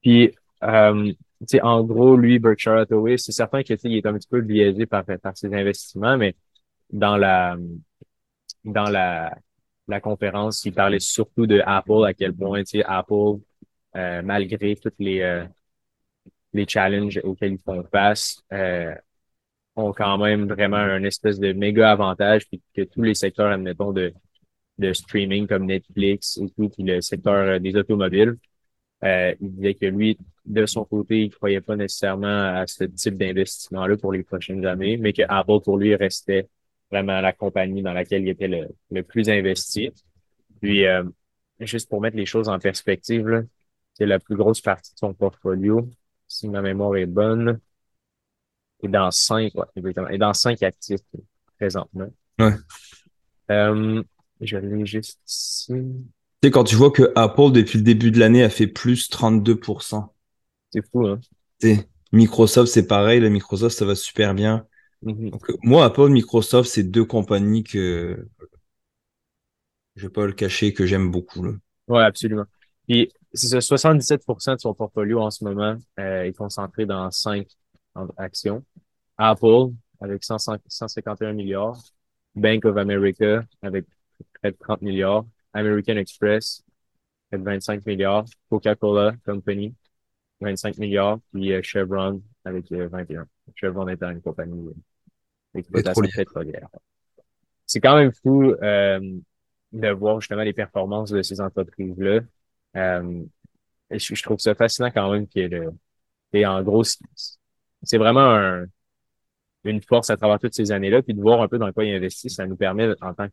Puis, 0.01 0.33
euh, 0.63 1.13
en 1.61 1.83
gros, 1.83 2.17
lui, 2.17 2.39
Berkshire 2.39 2.73
Hathaway, 2.77 3.17
c'est 3.17 3.31
certain 3.31 3.63
qu'il 3.63 3.75
est 3.75 4.05
un 4.05 4.13
petit 4.13 4.27
peu 4.29 4.41
biaisé 4.41 4.85
par, 4.85 5.03
par 5.05 5.37
ses 5.37 5.53
investissements, 5.53 6.17
mais 6.17 6.35
dans 6.91 7.17
la 7.17 7.57
dans 8.63 8.89
la 8.89 9.33
la 9.89 9.99
conférence, 9.99 10.63
il 10.65 10.73
parlait 10.73 10.99
surtout 10.99 11.47
de 11.47 11.61
Apple, 11.65 12.05
à 12.05 12.13
quel 12.13 12.33
point 12.35 12.63
Apple, 12.85 13.39
euh, 13.95 14.21
malgré 14.21 14.75
tous 14.75 14.91
les, 14.99 15.21
euh, 15.21 15.45
les 16.53 16.65
challenges 16.67 17.19
auxquels 17.23 17.53
ils 17.53 17.59
font 17.59 17.83
face, 17.91 18.41
euh, 18.53 18.93
ont 19.75 19.93
quand 19.93 20.17
même 20.17 20.47
vraiment 20.47 20.77
un 20.77 21.03
espèce 21.03 21.39
de 21.39 21.53
méga 21.53 21.91
avantage, 21.91 22.47
puis 22.47 22.61
que 22.75 22.83
tous 22.83 23.03
les 23.03 23.15
secteurs, 23.15 23.51
admettons, 23.51 23.93
de, 23.93 24.13
de 24.79 24.93
streaming 24.93 25.47
comme 25.47 25.65
Netflix 25.65 26.37
et 26.37 26.49
tout, 26.51 26.69
puis 26.69 26.83
le 26.83 27.01
secteur 27.01 27.59
des 27.59 27.75
automobiles, 27.75 28.37
il 29.03 29.35
disait 29.41 29.73
que 29.75 29.85
lui, 29.85 30.17
de 30.45 30.65
son 30.65 30.83
côté, 30.85 31.23
il 31.23 31.29
croyait 31.29 31.61
pas 31.61 31.75
nécessairement 31.75 32.55
à 32.55 32.65
ce 32.67 32.83
type 32.85 33.17
d'investissement-là 33.17 33.97
pour 33.97 34.11
les 34.11 34.23
prochaines 34.23 34.65
années, 34.65 34.97
mais 34.97 35.13
que 35.13 35.21
Apple, 35.27 35.61
pour 35.63 35.77
lui, 35.77 35.95
restait 35.95 36.47
vraiment 36.91 37.21
la 37.21 37.33
compagnie 37.33 37.81
dans 37.81 37.93
laquelle 37.93 38.23
il 38.23 38.29
était 38.29 38.47
le, 38.47 38.67
le 38.91 39.03
plus 39.03 39.29
investi. 39.29 39.91
Puis, 40.59 40.85
euh, 40.85 41.03
juste 41.59 41.87
pour 41.87 42.01
mettre 42.01 42.17
les 42.17 42.25
choses 42.25 42.49
en 42.49 42.57
perspective, 42.59 43.45
c'est 43.93 44.05
la 44.05 44.19
plus 44.19 44.35
grosse 44.35 44.61
partie 44.61 44.93
de 44.93 44.97
son 44.97 45.13
portfolio, 45.13 45.87
si 46.27 46.49
ma 46.49 46.61
mémoire 46.61 46.95
est 46.95 47.05
bonne, 47.05 47.59
et 48.81 48.87
dans 48.87 49.11
cinq, 49.11 49.53
ouais, 49.55 49.65
exactement, 49.75 50.07
et 50.07 50.17
dans 50.17 50.33
cinq 50.33 50.63
actifs 50.63 51.01
présentement. 51.57 52.09
Ouais. 52.39 52.53
Euh, 53.51 54.01
je 54.41 54.57
l'ai 54.57 54.85
juste 54.85 55.19
ici. 55.27 55.73
Tu 56.41 56.47
sais, 56.47 56.51
quand 56.51 56.63
tu 56.63 56.75
vois 56.75 56.91
que 56.91 57.11
Apple, 57.15 57.51
depuis 57.51 57.79
le 57.79 57.83
début 57.83 58.11
de 58.11 58.19
l'année, 58.19 58.43
a 58.43 58.49
fait 58.49 58.67
plus 58.67 59.09
32%. 59.09 60.13
C'est 60.71 60.85
fou, 60.89 61.05
hein? 61.05 61.19
Microsoft, 62.11 62.71
c'est 62.71 62.87
pareil. 62.87 63.19
Le 63.19 63.29
Microsoft, 63.29 63.77
ça 63.77 63.85
va 63.85 63.95
super 63.95 64.33
bien. 64.33 64.65
Mhm. 65.01 65.31
Donc, 65.31 65.51
moi, 65.63 65.85
Apple, 65.85 66.07
Microsoft, 66.09 66.69
c'est 66.69 66.83
deux 66.83 67.05
compagnies 67.05 67.63
que 67.63 68.25
je 69.95 70.07
vais 70.07 70.11
pas 70.11 70.25
le 70.25 70.31
cacher, 70.31 70.73
que 70.73 70.85
j'aime 70.85 71.11
beaucoup. 71.11 71.43
Là. 71.43 71.51
Ouais, 71.87 72.03
absolument. 72.03 72.45
Puis, 72.87 73.11
c'est 73.33 73.59
77% 73.59 74.55
de 74.55 74.59
son 74.59 74.73
portfolio 74.73 75.21
en 75.21 75.29
ce 75.29 75.43
moment 75.43 75.75
euh, 75.99 76.23
est 76.23 76.33
concentré 76.33 76.85
dans 76.85 77.11
cinq 77.11 77.47
actions. 78.17 78.63
Apple, 79.17 79.73
avec 79.99 80.23
151 80.23 81.33
milliards. 81.33 81.79
Bank 82.35 82.63
of 82.65 82.77
America, 82.77 83.43
avec 83.61 83.85
près 84.41 84.51
de 84.51 84.57
30 84.57 84.81
milliards. 84.81 85.25
American 85.53 85.97
Express, 85.97 86.63
près 87.29 87.39
de 87.39 87.43
25 87.43 87.85
milliards. 87.85 88.25
Coca-Cola 88.49 89.13
Company, 89.25 89.73
25 90.41 90.77
milliards. 90.77 91.19
Puis 91.31 91.53
euh, 91.53 91.61
Chevron, 91.63 92.21
avec 92.45 92.71
21. 92.71 93.21
Euh, 93.21 93.25
Chevron 93.55 93.87
étant 93.87 94.09
une 94.09 94.21
compagnie 94.21 94.73
c'est 97.65 97.79
quand 97.79 97.97
même 97.97 98.11
fou 98.11 98.53
euh, 98.61 98.99
de 99.71 99.89
voir 99.89 100.19
justement 100.21 100.43
les 100.43 100.53
performances 100.53 101.11
de 101.11 101.21
ces 101.21 101.41
entreprises-là. 101.41 102.21
Euh, 102.75 103.23
je, 103.91 104.23
trouve 104.23 104.39
ça 104.39 104.55
fascinant 104.55 104.91
quand 104.91 105.11
même 105.11 105.27
et 106.31 106.45
en 106.45 106.61
gros, 106.61 106.83
c'est 106.83 107.97
vraiment 107.97 108.35
un, 108.35 108.65
une 109.63 109.81
force 109.81 110.11
à 110.11 110.17
travers 110.17 110.39
toutes 110.39 110.53
ces 110.53 110.71
années-là, 110.71 111.01
puis 111.01 111.15
de 111.15 111.21
voir 111.21 111.41
un 111.41 111.47
peu 111.47 111.57
dans 111.57 111.71
quoi 111.71 111.85
ils 111.85 111.95
investissent, 111.95 112.35
ça 112.35 112.45
nous 112.45 112.55
permet 112.55 112.89
en 113.01 113.13
tant 113.15 113.27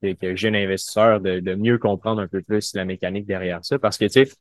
qu'un 0.00 0.34
jeune 0.34 0.56
investisseur 0.56 1.20
de, 1.20 1.40
de 1.40 1.54
mieux 1.54 1.78
comprendre 1.78 2.20
un 2.22 2.28
peu 2.28 2.42
plus 2.42 2.74
la 2.74 2.84
mécanique 2.84 3.26
derrière 3.26 3.64
ça. 3.64 3.78
Parce 3.78 3.98
que 3.98 4.06
tu 4.06 4.24
sais, 4.24 4.32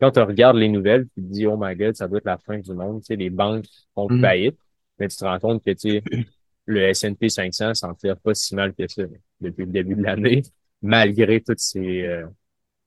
quand 0.00 0.10
tu 0.10 0.20
regardes 0.20 0.56
les 0.56 0.68
nouvelles, 0.68 1.06
tu 1.14 1.22
te 1.22 1.32
dis 1.32 1.46
Oh 1.46 1.56
my 1.58 1.74
god, 1.74 1.96
ça 1.96 2.06
doit 2.06 2.18
être 2.18 2.26
la 2.26 2.38
fin 2.38 2.58
du 2.58 2.72
monde, 2.72 3.00
tu 3.00 3.06
sais, 3.06 3.16
les 3.16 3.30
banques 3.30 3.64
font 3.94 4.08
mm. 4.10 4.20
faillite 4.20 4.58
mais 4.98 5.08
tu 5.08 5.16
te 5.16 5.24
rends 5.24 5.38
compte 5.38 5.64
que 5.64 5.72
tu 5.72 6.02
le 6.66 6.82
S&P 6.82 7.28
500 7.28 7.74
s'en 7.74 7.94
tire 7.94 8.16
pas 8.16 8.34
si 8.34 8.54
mal 8.54 8.74
que 8.74 8.88
ça 8.88 9.02
depuis 9.40 9.66
le 9.66 9.72
début 9.72 9.94
de 9.94 10.02
l'année, 10.02 10.42
malgré 10.82 11.40
toutes 11.40 11.60
ces 11.60 12.02
euh, 12.02 12.26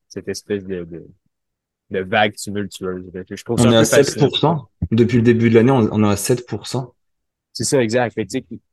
cette 0.07 0.27
espèce 0.27 0.65
de, 0.65 0.83
de, 0.83 1.05
de 1.91 1.99
vague 1.99 2.35
tumultueuse. 2.35 3.05
Je 3.29 3.43
trouve 3.43 3.61
on 3.61 3.71
est 3.71 3.77
à 3.77 3.83
7%. 3.83 4.65
Depuis 4.91 5.17
le 5.17 5.23
début 5.23 5.49
de 5.49 5.55
l'année, 5.55 5.71
on, 5.71 6.03
est 6.03 6.07
à 6.07 6.15
7%. 6.15 6.91
C'est 7.59 7.65
ça, 7.65 7.83
exact. 7.83 8.13
Fait, 8.13 8.25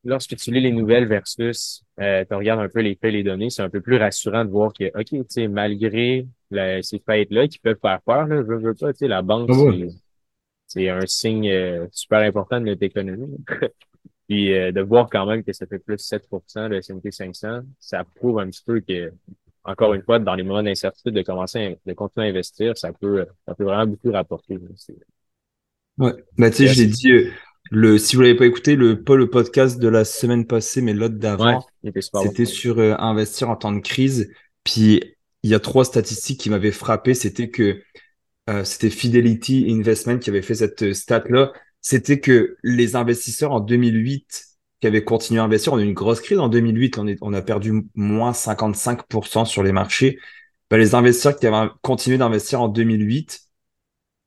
lorsque 0.05 0.37
tu 0.37 0.53
lis 0.53 0.61
les 0.61 0.71
nouvelles 0.71 1.09
versus 1.09 1.83
euh, 1.99 2.25
tu 2.25 2.35
regardes 2.37 2.61
un 2.61 2.69
peu 2.69 2.79
les 2.79 2.95
faits, 2.95 3.13
les 3.13 3.25
données, 3.25 3.51
c'est 3.51 3.63
un 3.63 3.69
peu 3.69 3.81
plus 3.81 3.97
rassurant 3.97 4.45
de 4.45 4.51
voir 4.51 4.73
que, 4.73 4.85
OK, 4.97 5.07
tu 5.07 5.25
sais, 5.29 5.49
malgré 5.49 6.25
ces 6.53 7.03
fêtes-là 7.05 7.49
qui 7.49 7.59
peuvent 7.59 7.81
faire 7.83 8.01
peur, 8.03 8.29
là, 8.29 8.45
je 8.49 8.55
veux 8.55 8.75
pas, 8.75 8.93
tu 8.93 8.99
sais, 8.99 9.09
la 9.09 9.23
banque, 9.23 9.51
ah 9.53 9.89
c'est 10.69 10.89
un 10.89 11.05
signe 11.05 11.51
euh, 11.51 11.89
super 11.91 12.21
important 12.21 12.61
de 12.61 12.67
notre 12.67 12.85
économie. 12.85 13.37
Puis 14.29 14.55
euh, 14.55 14.71
de 14.71 14.83
voir 14.83 15.09
quand 15.11 15.27
même 15.27 15.43
que 15.43 15.53
ça 15.53 15.67
fait 15.67 15.81
plus 15.81 15.97
7% 15.97 16.69
de 16.69 16.77
S&P 16.77 17.11
500, 17.11 17.63
ça 17.81 18.05
prouve 18.15 18.39
un 18.39 18.49
petit 18.51 18.63
peu 18.65 18.79
que, 18.79 19.13
encore 19.65 19.95
une 19.95 20.03
fois, 20.03 20.21
dans 20.21 20.37
les 20.37 20.45
moments 20.45 20.63
d'incertitude, 20.63 21.13
de 21.13 21.23
commencer 21.23 21.59
à, 21.59 21.91
de 21.91 21.93
continuer 21.93 22.29
à 22.29 22.31
investir, 22.31 22.79
ça 22.79 22.93
peut, 22.93 23.27
ça 23.49 23.57
peut 23.57 23.65
vraiment 23.65 23.89
beaucoup 23.89 24.13
rapporter. 24.13 24.61
Ouais, 25.99 26.13
bah, 26.39 26.51
tu 26.51 26.57
sais, 26.59 26.67
je 26.69 26.83
l'ai 26.83 26.87
dit, 26.87 27.11
euh, 27.11 27.31
le, 27.71 27.99
si 27.99 28.17
vous 28.17 28.23
l'avez 28.23 28.37
pas 28.37 28.47
écouté, 28.47 28.77
le, 28.77 29.03
pas 29.03 29.17
le 29.17 29.29
podcast 29.29 29.79
de 29.79 29.89
la 29.89 30.05
semaine 30.05 30.47
passée, 30.47 30.83
mais 30.83 30.93
l'autre 30.93 31.17
d'avant, 31.17 31.67
c'était 32.23 32.45
sur 32.45 32.79
investir 32.81 33.51
en 33.51 33.57
temps 33.57 33.73
de 33.73 33.81
crise. 33.81 34.31
Puis 34.65 35.01
il 35.43 35.51
y 35.51 35.55
a 35.55 35.61
trois 35.61 35.85
statistiques 35.85 36.41
qui 36.41 36.51
m'avaient 36.51 36.73
frappé. 36.73 37.15
C'était 37.15 37.51
que 37.51 37.81
euh, 38.49 38.65
c'était 38.65 38.91
Fidelity 38.91 39.67
Investment 39.71 40.19
qui 40.19 40.31
avait 40.31 40.43
fait 40.43 40.55
cette 40.55 40.93
stat-là, 40.93 41.53
c'était 41.81 42.21
que 42.21 42.57
les 42.63 42.97
investisseurs 42.97 43.53
en 43.53 43.61
2008 43.61 44.45
qui 44.81 44.87
avaient 44.87 45.05
continué 45.05 45.41
à 45.41 45.45
investir, 45.45 45.73
on 45.73 45.79
a 45.79 45.83
eu 45.83 45.85
une 45.85 45.95
grosse 45.95 46.21
crise 46.21 46.39
en 46.39 46.49
2008, 46.49 46.99
on, 46.99 47.07
est, 47.07 47.19
on 47.23 47.33
a 47.33 47.43
perdu 47.43 47.85
moins 47.95 48.33
55% 48.33 49.47
sur 49.47 49.63
les 49.63 49.73
marchés. 49.73 50.19
Ben, 50.71 50.77
les 50.79 50.95
investisseurs 50.95 51.37
qui 51.37 51.47
avaient 51.47 51.71
continué 51.83 52.19
d'investir 52.19 52.61
en 52.61 52.69
2008, 52.69 53.41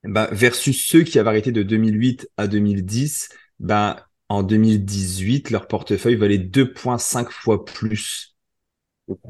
ben, 0.04 0.28
versus 0.32 0.86
ceux 0.86 1.04
qui 1.04 1.20
avaient 1.20 1.30
arrêté 1.30 1.52
de 1.52 1.64
2008 1.64 2.30
à 2.38 2.48
2010, 2.48 3.30
ben, 3.60 3.98
en 4.30 4.44
2018, 4.44 5.50
leur 5.50 5.68
portefeuille 5.68 6.16
valait 6.16 6.38
2,5 6.38 7.30
fois 7.30 7.66
plus. 7.66 8.36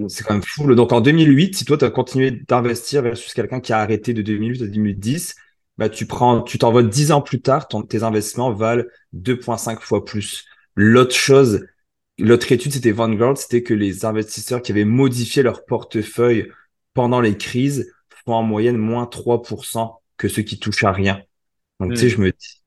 C'est 0.09 0.25
quand 0.25 0.33
même 0.33 0.43
fou. 0.43 0.73
Donc 0.75 0.91
en 0.91 0.99
2008, 1.01 1.55
si 1.55 1.65
toi, 1.65 1.77
tu 1.77 1.85
as 1.85 1.89
continué 1.89 2.31
d'investir 2.31 3.01
versus 3.01 3.33
quelqu'un 3.33 3.61
qui 3.61 3.71
a 3.71 3.79
arrêté 3.79 4.13
de 4.13 4.21
2008 4.21 4.63
à 4.63 4.67
2010, 4.67 5.35
bah, 5.77 5.87
tu 5.87 6.05
prends, 6.05 6.41
tu 6.41 6.57
t'envoies 6.57 6.83
10 6.83 7.13
ans 7.13 7.21
plus 7.21 7.41
tard, 7.41 7.67
tes 7.87 8.03
investissements 8.03 8.51
valent 8.51 8.83
2,5 9.13 9.79
fois 9.79 10.03
plus. 10.03 10.45
L'autre 10.75 11.15
chose, 11.15 11.65
l'autre 12.17 12.51
étude, 12.51 12.73
c'était 12.73 12.91
Vanguard, 12.91 13.37
c'était 13.37 13.63
que 13.63 13.73
les 13.73 14.03
investisseurs 14.03 14.61
qui 14.61 14.73
avaient 14.73 14.83
modifié 14.83 15.41
leur 15.41 15.63
portefeuille 15.65 16.51
pendant 16.93 17.21
les 17.21 17.37
crises 17.37 17.89
font 18.25 18.33
en 18.33 18.43
moyenne 18.43 18.77
moins 18.77 19.05
3% 19.05 19.99
que 20.19 20.27
ceux 20.27 20.43
qui 20.43 20.59
touchent 20.59 20.83
à 20.83 20.91
rien. 20.91 21.23
Donc, 21.79 21.93
tu 21.93 21.97
sais, 21.97 22.05
hmm. 22.05 22.09
je 22.09 22.17
me 22.17 22.31
dis, 22.31 22.59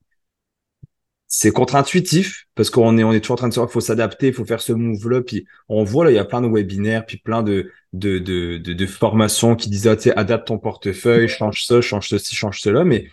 c'est 1.28 1.50
contre-intuitif 1.50 2.46
parce 2.54 2.68
qu'on 2.68 2.98
est, 2.98 3.04
on 3.04 3.12
est 3.12 3.20
toujours 3.20 3.34
en 3.34 3.36
train 3.36 3.48
de 3.48 3.54
se 3.54 3.60
dire 3.60 3.66
qu'il 3.66 3.72
faut 3.72 3.80
s'adapter, 3.80 4.28
il 4.28 4.34
faut 4.34 4.44
faire 4.44 4.60
ce 4.60 4.72
move-là. 4.72 5.22
Puis 5.22 5.46
on 5.68 5.84
voit 5.84 6.04
là, 6.04 6.10
il 6.10 6.14
y 6.14 6.18
a 6.18 6.24
plein 6.24 6.42
de 6.42 6.48
webinaires, 6.48 7.06
puis 7.06 7.16
plein 7.18 7.42
de, 7.42 7.70
de, 7.92 8.18
de, 8.18 8.58
de, 8.58 8.86
formations 8.86 9.56
qui 9.56 9.70
disent, 9.70 9.88
ah, 9.88 9.96
tu 9.96 10.10
adapte 10.10 10.48
ton 10.48 10.58
portefeuille, 10.58 11.28
change 11.28 11.64
ça, 11.64 11.80
change 11.80 12.08
ceci, 12.08 12.34
change 12.34 12.60
cela. 12.60 12.84
Mais 12.84 13.08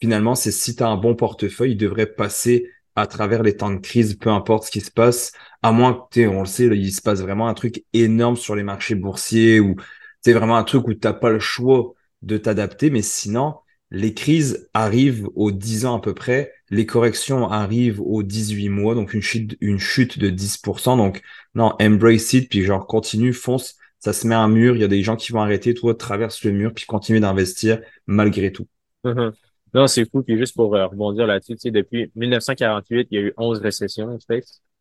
finalement, 0.00 0.34
c'est 0.34 0.52
si 0.52 0.76
tu 0.76 0.82
as 0.82 0.88
un 0.88 0.96
bon 0.96 1.14
portefeuille, 1.16 1.72
il 1.72 1.76
devrait 1.76 2.06
passer 2.06 2.70
à 2.94 3.06
travers 3.06 3.42
les 3.42 3.56
temps 3.56 3.70
de 3.70 3.78
crise, 3.78 4.14
peu 4.14 4.30
importe 4.30 4.64
ce 4.64 4.70
qui 4.70 4.80
se 4.80 4.90
passe, 4.90 5.32
à 5.62 5.72
moins 5.72 6.06
que, 6.10 6.26
on 6.26 6.40
le 6.40 6.46
sait, 6.46 6.66
il 6.66 6.92
se 6.92 7.02
passe 7.02 7.20
vraiment 7.20 7.48
un 7.48 7.54
truc 7.54 7.84
énorme 7.92 8.36
sur 8.36 8.54
les 8.54 8.62
marchés 8.62 8.94
boursiers 8.94 9.60
ou 9.60 9.76
c'est 10.22 10.32
vraiment 10.32 10.56
un 10.56 10.64
truc 10.64 10.86
où 10.88 10.94
tu 10.94 11.00
n'as 11.04 11.12
pas 11.12 11.30
le 11.30 11.40
choix 11.40 11.94
de 12.22 12.36
t'adapter. 12.38 12.90
Mais 12.90 13.02
sinon, 13.02 13.56
les 13.90 14.14
crises 14.14 14.68
arrivent 14.74 15.28
aux 15.34 15.52
10 15.52 15.86
ans 15.86 15.96
à 15.96 16.00
peu 16.00 16.14
près, 16.14 16.52
les 16.70 16.86
corrections 16.86 17.48
arrivent 17.48 18.00
aux 18.00 18.22
18 18.22 18.68
mois, 18.68 18.94
donc 18.94 19.14
une 19.14 19.22
chute, 19.22 19.56
une 19.60 19.78
chute 19.78 20.18
de 20.18 20.30
10%. 20.30 20.96
Donc, 20.96 21.22
non, 21.54 21.74
embrace 21.80 22.32
it, 22.32 22.48
puis 22.48 22.62
genre 22.64 22.86
continue, 22.86 23.32
fonce, 23.32 23.76
ça 24.00 24.12
se 24.12 24.26
met 24.26 24.34
un 24.34 24.48
mur, 24.48 24.76
il 24.76 24.80
y 24.80 24.84
a 24.84 24.88
des 24.88 25.02
gens 25.02 25.16
qui 25.16 25.32
vont 25.32 25.40
arrêter, 25.40 25.74
toi, 25.74 25.94
traverse 25.94 26.44
le 26.44 26.52
mur, 26.52 26.72
puis 26.74 26.84
continue 26.86 27.20
d'investir 27.20 27.80
malgré 28.06 28.52
tout. 28.52 28.66
Mm-hmm. 29.04 29.32
Non, 29.74 29.86
c'est 29.86 30.08
fou. 30.10 30.22
Puis 30.22 30.38
juste 30.38 30.54
pour 30.54 30.74
euh, 30.74 30.86
rebondir 30.86 31.26
là-dessus, 31.26 31.54
tu 31.54 31.60
sais, 31.60 31.70
depuis 31.70 32.10
1948, 32.14 33.08
il 33.10 33.14
y 33.14 33.18
a 33.18 33.26
eu 33.26 33.34
11 33.36 33.60
récessions 33.60 34.18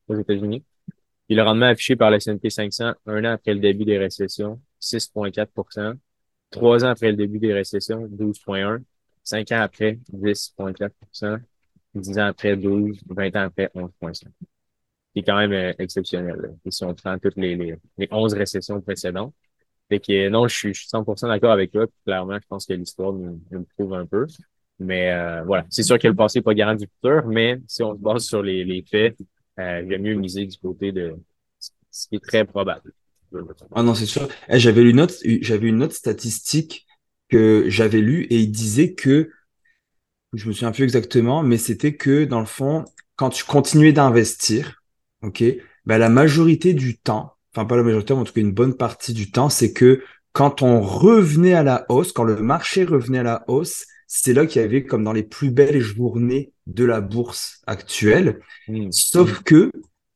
aux 0.07 0.15
États-Unis. 0.15 0.63
Puis 1.27 1.35
le 1.35 1.43
rendement 1.43 1.65
affiché 1.65 1.95
par 1.95 2.11
le 2.11 2.17
S&P 2.17 2.49
500 2.49 2.93
un 3.07 3.25
an 3.25 3.31
après 3.31 3.53
le 3.53 3.59
début 3.59 3.85
des 3.85 3.97
récessions, 3.97 4.59
6,4% 4.81 5.95
Trois 6.51 6.85
ans 6.85 6.89
après 6.89 7.09
le 7.09 7.17
début 7.17 7.39
des 7.39 7.51
récessions, 7.53 8.07
12,1 8.07 8.83
Cinq 9.25 9.51
ans 9.51 9.61
après, 9.61 9.99
10,4% 10.13 11.39
Dix 11.95 12.19
ans 12.19 12.27
après, 12.27 12.55
12 12.55 12.99
20 13.09 13.35
ans 13.35 13.41
après, 13.41 13.69
11,5 13.75 14.29
C'est 15.15 15.23
quand 15.23 15.37
même 15.37 15.51
euh, 15.53 15.73
exceptionnel. 15.79 16.55
si 16.69 16.83
on 16.83 16.93
prend 16.93 17.17
toutes 17.17 17.35
les, 17.37 17.55
les, 17.55 17.75
les 17.97 18.07
11 18.11 18.33
récessions 18.35 18.79
précédentes. 18.81 19.33
Fait 19.89 19.99
que 19.99 20.29
non, 20.29 20.47
je 20.47 20.55
suis, 20.55 20.73
je 20.73 20.81
suis 20.81 20.89
100% 20.89 21.27
d'accord 21.27 21.51
avec 21.51 21.71
toi. 21.71 21.85
clairement, 22.05 22.37
je 22.39 22.47
pense 22.47 22.65
que 22.65 22.73
l'histoire 22.73 23.13
nous, 23.13 23.41
nous 23.51 23.65
prouve 23.75 23.93
un 23.95 24.05
peu. 24.05 24.27
Mais 24.79 25.11
euh, 25.11 25.43
voilà, 25.43 25.65
c'est 25.69 25.83
sûr 25.83 25.97
que 25.97 26.07
le 26.07 26.15
passé 26.15 26.39
n'est 26.39 26.43
pas 26.43 26.53
garant 26.53 26.75
du 26.75 26.85
futur, 26.85 27.25
mais 27.27 27.59
si 27.67 27.81
on 27.81 27.95
se 27.95 27.99
base 27.99 28.23
sur 28.25 28.43
les, 28.43 28.63
les 28.63 28.83
faits, 28.83 29.17
euh, 29.59 29.85
j'aime 29.87 30.01
mieux 30.01 30.15
miser 30.15 30.45
du 30.45 30.57
côté 30.57 30.91
de 30.91 31.15
ce 31.89 32.07
qui 32.09 32.15
est 32.17 32.23
très 32.23 32.45
probable. 32.45 32.91
Ah 33.73 33.83
non, 33.83 33.95
c'est 33.95 34.05
sûr. 34.05 34.27
Eh, 34.49 34.59
j'avais 34.59 34.83
une 34.83 34.99
autre, 34.99 35.15
j'avais 35.41 35.67
une 35.67 35.81
autre 35.83 35.95
statistique 35.95 36.85
que 37.29 37.65
j'avais 37.67 38.01
lu 38.01 38.23
et 38.23 38.39
il 38.39 38.51
disait 38.51 38.93
que, 38.93 39.29
je 40.33 40.47
me 40.47 40.53
souviens 40.53 40.71
plus 40.71 40.83
exactement, 40.83 41.43
mais 41.43 41.57
c'était 41.57 41.95
que 41.95 42.25
dans 42.25 42.39
le 42.39 42.45
fond, 42.45 42.85
quand 43.15 43.29
tu 43.29 43.43
continuais 43.43 43.93
d'investir, 43.93 44.83
ok, 45.21 45.43
ben 45.85 45.97
la 45.97 46.09
majorité 46.09 46.73
du 46.73 46.97
temps, 46.97 47.33
enfin 47.53 47.65
pas 47.65 47.77
la 47.77 47.83
majorité, 47.83 48.13
mais 48.13 48.21
en 48.21 48.23
tout 48.23 48.33
cas 48.33 48.41
une 48.41 48.51
bonne 48.51 48.75
partie 48.75 49.13
du 49.13 49.31
temps, 49.31 49.49
c'est 49.49 49.73
que 49.73 50.03
quand 50.33 50.61
on 50.61 50.81
revenait 50.81 51.53
à 51.53 51.63
la 51.63 51.85
hausse, 51.89 52.11
quand 52.11 52.25
le 52.25 52.35
marché 52.41 52.83
revenait 52.83 53.19
à 53.19 53.23
la 53.23 53.45
hausse, 53.47 53.85
c'est 54.07 54.33
là 54.33 54.45
qu'il 54.45 54.61
y 54.61 54.65
avait 54.65 54.83
comme 54.83 55.03
dans 55.03 55.13
les 55.13 55.23
plus 55.23 55.49
belles 55.49 55.79
journées 55.79 56.51
de 56.67 56.83
la 56.83 57.01
bourse 57.01 57.61
actuelle. 57.67 58.39
Mmh. 58.67 58.91
Sauf 58.91 59.43
que, 59.43 59.71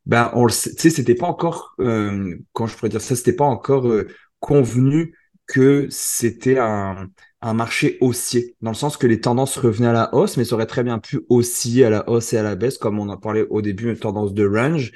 ben, 0.06 0.32
on 0.34 0.46
le 0.46 0.52
sait, 0.52 0.90
c'était 0.90 1.16
pas 1.16 1.28
encore, 1.28 1.76
euh, 1.80 2.36
quand 2.54 2.68
je 2.68 2.76
pourrais 2.76 2.90
dire 2.90 3.02
ça, 3.02 3.16
c'était 3.16 3.34
pas 3.34 3.46
encore 3.46 3.88
euh, 3.88 4.08
convenu 4.40 5.16
que 5.50 5.88
c'était 5.90 6.60
un, 6.60 7.10
un 7.42 7.54
marché 7.54 7.98
haussier, 8.02 8.56
dans 8.62 8.72
le 8.72 8.76
sens 8.76 8.98
que 8.98 9.08
les 9.08 9.20
tendances 9.20 9.58
revenaient 9.58 9.88
à 9.88 9.94
la 9.94 10.14
hausse, 10.14 10.38
mais 10.38 10.46
ça 10.46 10.56
aurait 10.56 10.68
très 10.68 10.84
bien 10.84 11.00
pu 11.00 11.22
osciller 11.28 11.86
à 11.86 11.90
la 11.90 12.08
hausse 12.08 12.34
et 12.34 12.38
à 12.38 12.44
la 12.44 12.56
baisse, 12.56 12.78
comme 12.78 13.00
on 13.00 13.10
en 13.10 13.18
parlait 13.18 13.48
au 13.50 13.62
début, 13.62 13.90
une 13.90 13.98
tendance 13.98 14.34
de 14.34 14.46
range, 14.46 14.92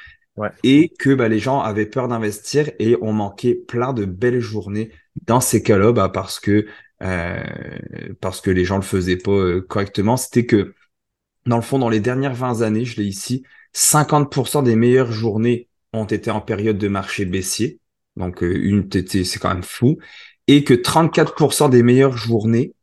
et 0.63 0.89
que 0.99 1.13
bah, 1.13 1.27
les 1.27 1.39
gens 1.39 1.59
avaient 1.59 1.85
peur 1.85 2.07
d'investir 2.07 2.71
et 2.79 2.97
ont 3.01 3.13
manqué 3.13 3.55
plein 3.55 3.93
de 3.93 4.05
belles 4.05 4.39
journées 4.39 4.91
dans 5.25 5.39
ces 5.39 5.63
cas-là, 5.63 5.91
bah, 5.91 6.09
parce 6.09 6.39
que 6.39 6.67
euh, 7.01 7.43
parce 8.21 8.39
que 8.39 8.49
les 8.49 8.63
gens 8.63 8.77
le 8.77 8.81
faisaient 8.83 9.17
pas 9.17 9.31
euh, 9.31 9.61
correctement. 9.61 10.15
C'était 10.15 10.45
que 10.45 10.73
dans 11.45 11.57
le 11.57 11.61
fond, 11.61 11.79
dans 11.79 11.89
les 11.89 11.99
dernières 11.99 12.33
20 12.33 12.61
années, 12.61 12.85
je 12.85 13.01
l'ai 13.01 13.07
ici, 13.07 13.43
50% 13.73 14.63
des 14.63 14.75
meilleures 14.75 15.11
journées 15.11 15.67
ont 15.91 16.05
été 16.05 16.31
en 16.31 16.39
période 16.39 16.77
de 16.77 16.87
marché 16.87 17.25
baissier. 17.25 17.79
Donc, 18.15 18.43
euh, 18.43 18.55
une 18.55 18.87
c'est 19.05 19.39
quand 19.39 19.53
même 19.53 19.63
fou 19.63 19.97
et 20.47 20.63
que 20.63 20.73
34% 20.73 21.69
des 21.69 21.83
meilleures 21.83 22.17
journées 22.17 22.73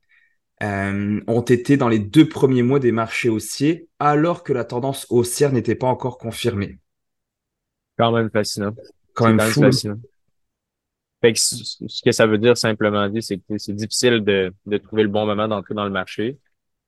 euh, 0.62 1.20
ont 1.26 1.40
été 1.40 1.76
dans 1.76 1.88
les 1.88 1.98
deux 1.98 2.28
premiers 2.28 2.62
mois 2.62 2.78
des 2.78 2.92
marchés 2.92 3.28
haussiers, 3.28 3.88
alors 3.98 4.42
que 4.42 4.52
la 4.52 4.64
tendance 4.64 5.06
haussière 5.10 5.52
n'était 5.52 5.74
pas 5.74 5.86
encore 5.86 6.18
confirmée. 6.18 6.78
Quand 7.96 8.12
même 8.12 8.30
fascinant. 8.30 8.74
Quand 9.14 9.32
même, 9.32 9.40
fou. 9.40 9.62
Fascinant. 9.62 9.98
Fait 11.22 11.34
que 11.34 11.38
ce 11.38 12.02
que 12.02 12.12
ça 12.12 12.26
veut 12.26 12.38
dire 12.38 12.56
simplement 12.56 13.08
dit, 13.08 13.22
c'est 13.22 13.38
que 13.38 13.58
c'est 13.58 13.74
difficile 13.74 14.24
de, 14.24 14.54
de 14.64 14.78
trouver 14.78 15.02
le 15.02 15.08
bon 15.08 15.26
moment 15.26 15.48
d'entrer 15.48 15.74
dans 15.74 15.84
le 15.84 15.90
marché, 15.90 16.38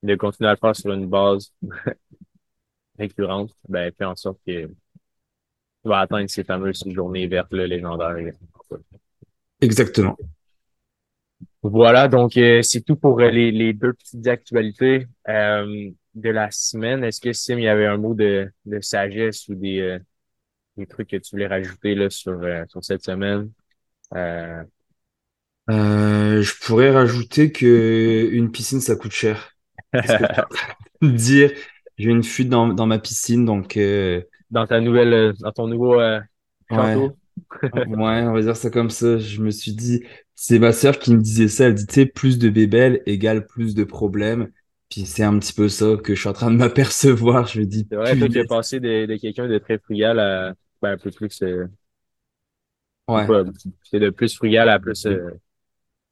de 0.01 0.15
continuer 0.15 0.49
à 0.49 0.53
le 0.53 0.57
faire 0.57 0.75
sur 0.75 0.91
une 0.91 1.07
base 1.07 1.53
récurrente, 2.97 3.51
ben, 3.69 3.91
fait 3.95 4.05
en 4.05 4.15
sorte 4.15 4.39
que 4.45 4.65
tu 4.67 4.73
vas 5.83 5.99
atteindre 5.99 6.29
ces 6.29 6.43
fameuses 6.43 6.83
journées 6.87 7.27
vertes 7.27 7.53
légendaires. 7.53 8.33
Exactement. 9.61 10.17
Voilà, 11.63 12.09
donc 12.09 12.35
euh, 12.35 12.61
c'est 12.61 12.81
tout 12.81 12.97
pour 12.97 13.21
euh, 13.21 13.29
les, 13.29 13.49
les, 13.49 13.71
deux 13.71 13.93
petites 13.93 14.27
actualités 14.27 15.07
euh, 15.29 15.89
de 16.13 16.29
la 16.29 16.51
semaine. 16.51 17.05
Est-ce 17.05 17.21
que 17.21 17.31
Sim, 17.31 17.57
il 17.57 17.63
y 17.63 17.69
avait 17.69 17.85
un 17.85 17.95
mot 17.95 18.13
de, 18.13 18.51
de 18.65 18.81
sagesse 18.81 19.47
ou 19.47 19.55
des, 19.55 19.97
des 20.75 20.85
trucs 20.85 21.09
que 21.09 21.15
tu 21.15 21.31
voulais 21.31 21.47
rajouter 21.47 21.95
là, 21.95 22.09
sur, 22.09 22.41
sur 22.67 22.83
cette 22.83 23.05
semaine? 23.05 23.49
je 25.69 26.65
pourrais 26.65 26.91
rajouter 26.91 27.53
que 27.53 28.29
une 28.33 28.51
piscine, 28.51 28.81
ça 28.81 28.97
coûte 28.97 29.13
cher. 29.13 29.55
dire, 31.01 31.51
j'ai 31.97 32.09
une 32.09 32.23
fuite 32.23 32.49
dans, 32.49 32.67
dans 32.67 32.87
ma 32.87 32.99
piscine, 32.99 33.45
donc. 33.45 33.79
Dans 34.51 34.67
ta 34.67 34.81
nouvelle, 34.81 35.33
dans 35.39 35.51
ton 35.53 35.67
nouveau? 35.67 35.95
Ouais. 35.95 36.19
ouais, 36.71 38.23
on 38.23 38.33
va 38.33 38.41
dire 38.41 38.57
ça 38.57 38.69
comme 38.69 38.89
ça. 38.89 39.17
Je 39.17 39.41
me 39.41 39.49
suis 39.49 39.73
dit, 39.73 40.03
c'est 40.35 40.59
ma 40.59 40.73
sœur 40.73 40.99
qui 40.99 41.13
me 41.13 41.21
disait 41.21 41.47
ça. 41.47 41.67
Elle 41.67 41.75
dit, 41.75 41.87
tu 41.87 41.93
sais, 41.93 42.05
plus 42.05 42.37
de 42.37 42.49
bébelles 42.49 43.01
égale 43.05 43.45
plus 43.45 43.75
de 43.75 43.83
problèmes. 43.83 44.51
Puis 44.89 45.05
c'est 45.05 45.23
un 45.23 45.37
petit 45.39 45.53
peu 45.53 45.69
ça 45.69 45.95
que 46.03 46.15
je 46.15 46.19
suis 46.19 46.29
en 46.29 46.33
train 46.33 46.51
de 46.51 46.57
m'apercevoir. 46.57 47.47
Je 47.47 47.61
me 47.61 47.65
dis. 47.65 47.87
C'est 47.89 47.95
vrai, 47.95 48.17
toi, 48.17 48.29
tu 48.29 48.45
passé 48.45 48.79
de, 48.79 49.05
de 49.05 49.15
quelqu'un 49.17 49.47
de 49.47 49.57
très 49.57 49.77
frugal 49.79 50.19
à 50.19 50.53
ben, 50.81 50.91
un 50.91 50.97
peu 50.97 51.11
plus. 51.11 51.41
Euh, 51.41 51.67
ouais. 53.07 53.25
C'est 53.83 53.99
de 53.99 54.09
plus 54.09 54.35
frugal 54.35 54.69
à 54.69 54.79
plus. 54.79 55.05
Euh, 55.05 55.31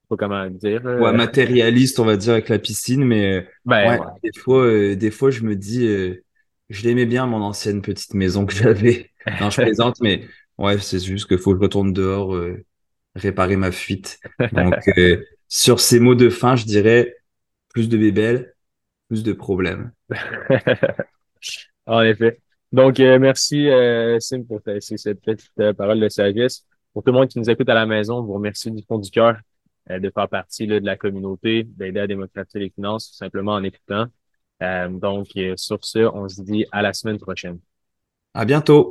pas 0.09 0.17
comment 0.17 0.49
dire. 0.49 0.83
Ouais, 0.83 1.13
matérialiste, 1.13 1.99
on 1.99 2.05
va 2.05 2.17
dire, 2.17 2.33
avec 2.33 2.49
la 2.49 2.59
piscine. 2.59 3.03
Mais 3.03 3.47
ben, 3.65 3.99
ouais, 3.99 4.05
Des, 4.23 4.39
fois, 4.39 4.65
euh, 4.65 4.95
des 4.95 5.11
fois, 5.11 5.29
je 5.29 5.43
me 5.43 5.55
dis, 5.55 5.85
euh, 5.85 6.23
je 6.69 6.83
l'aimais 6.83 7.05
bien, 7.05 7.25
mon 7.27 7.41
ancienne 7.41 7.81
petite 7.81 8.13
maison 8.13 8.45
que 8.45 8.53
j'avais. 8.53 9.09
Non, 9.39 9.51
je 9.51 9.61
plaisante, 9.61 9.97
mais 10.01 10.27
ouais, 10.57 10.79
c'est 10.79 10.97
juste 10.97 11.27
qu'il 11.27 11.37
faut 11.37 11.51
que 11.51 11.59
je 11.59 11.61
retourne 11.61 11.93
dehors 11.93 12.35
réparer 13.15 13.55
ma 13.55 13.71
fuite. 13.71 14.19
Donc, 14.53 14.75
euh, 14.97 15.23
sur 15.47 15.79
ces 15.79 15.99
mots 15.99 16.15
de 16.15 16.29
fin, 16.29 16.55
je 16.55 16.65
dirais 16.65 17.15
plus 17.69 17.89
de 17.89 17.97
bébelles, 17.97 18.53
plus 19.07 19.23
de 19.23 19.33
problèmes. 19.33 19.91
en 21.85 22.01
effet. 22.01 22.39
Donc, 22.71 22.99
euh, 22.99 23.19
merci, 23.19 23.67
euh, 23.67 24.19
Sim, 24.19 24.43
pour 24.43 24.61
cette 24.79 25.21
petite 25.21 25.73
parole 25.77 25.99
de 25.99 26.09
sagesse. 26.09 26.65
Pour 26.93 27.03
tout 27.03 27.11
le 27.11 27.19
monde 27.19 27.27
qui 27.27 27.39
nous 27.39 27.49
écoute 27.49 27.69
à 27.69 27.73
la 27.73 27.85
maison, 27.85 28.21
vous 28.21 28.33
remercie 28.33 28.71
du 28.71 28.83
fond 28.83 28.97
du 28.97 29.09
cœur 29.09 29.37
de 29.89 30.09
faire 30.09 30.29
partie 30.29 30.67
là, 30.67 30.79
de 30.79 30.85
la 30.85 30.95
communauté, 30.95 31.63
d'aider 31.63 31.99
à 31.99 32.07
démocratiser 32.07 32.59
les 32.59 32.69
finances, 32.69 33.11
tout 33.11 33.17
simplement 33.17 33.53
en 33.53 33.63
écoutant. 33.63 34.05
donc, 34.89 35.27
sur 35.55 35.83
ce, 35.83 35.99
on 35.99 36.29
se 36.29 36.41
dit 36.41 36.65
à 36.71 36.81
la 36.81 36.93
semaine 36.93 37.17
prochaine. 37.17 37.59
À 38.33 38.45
bientôt. 38.45 38.89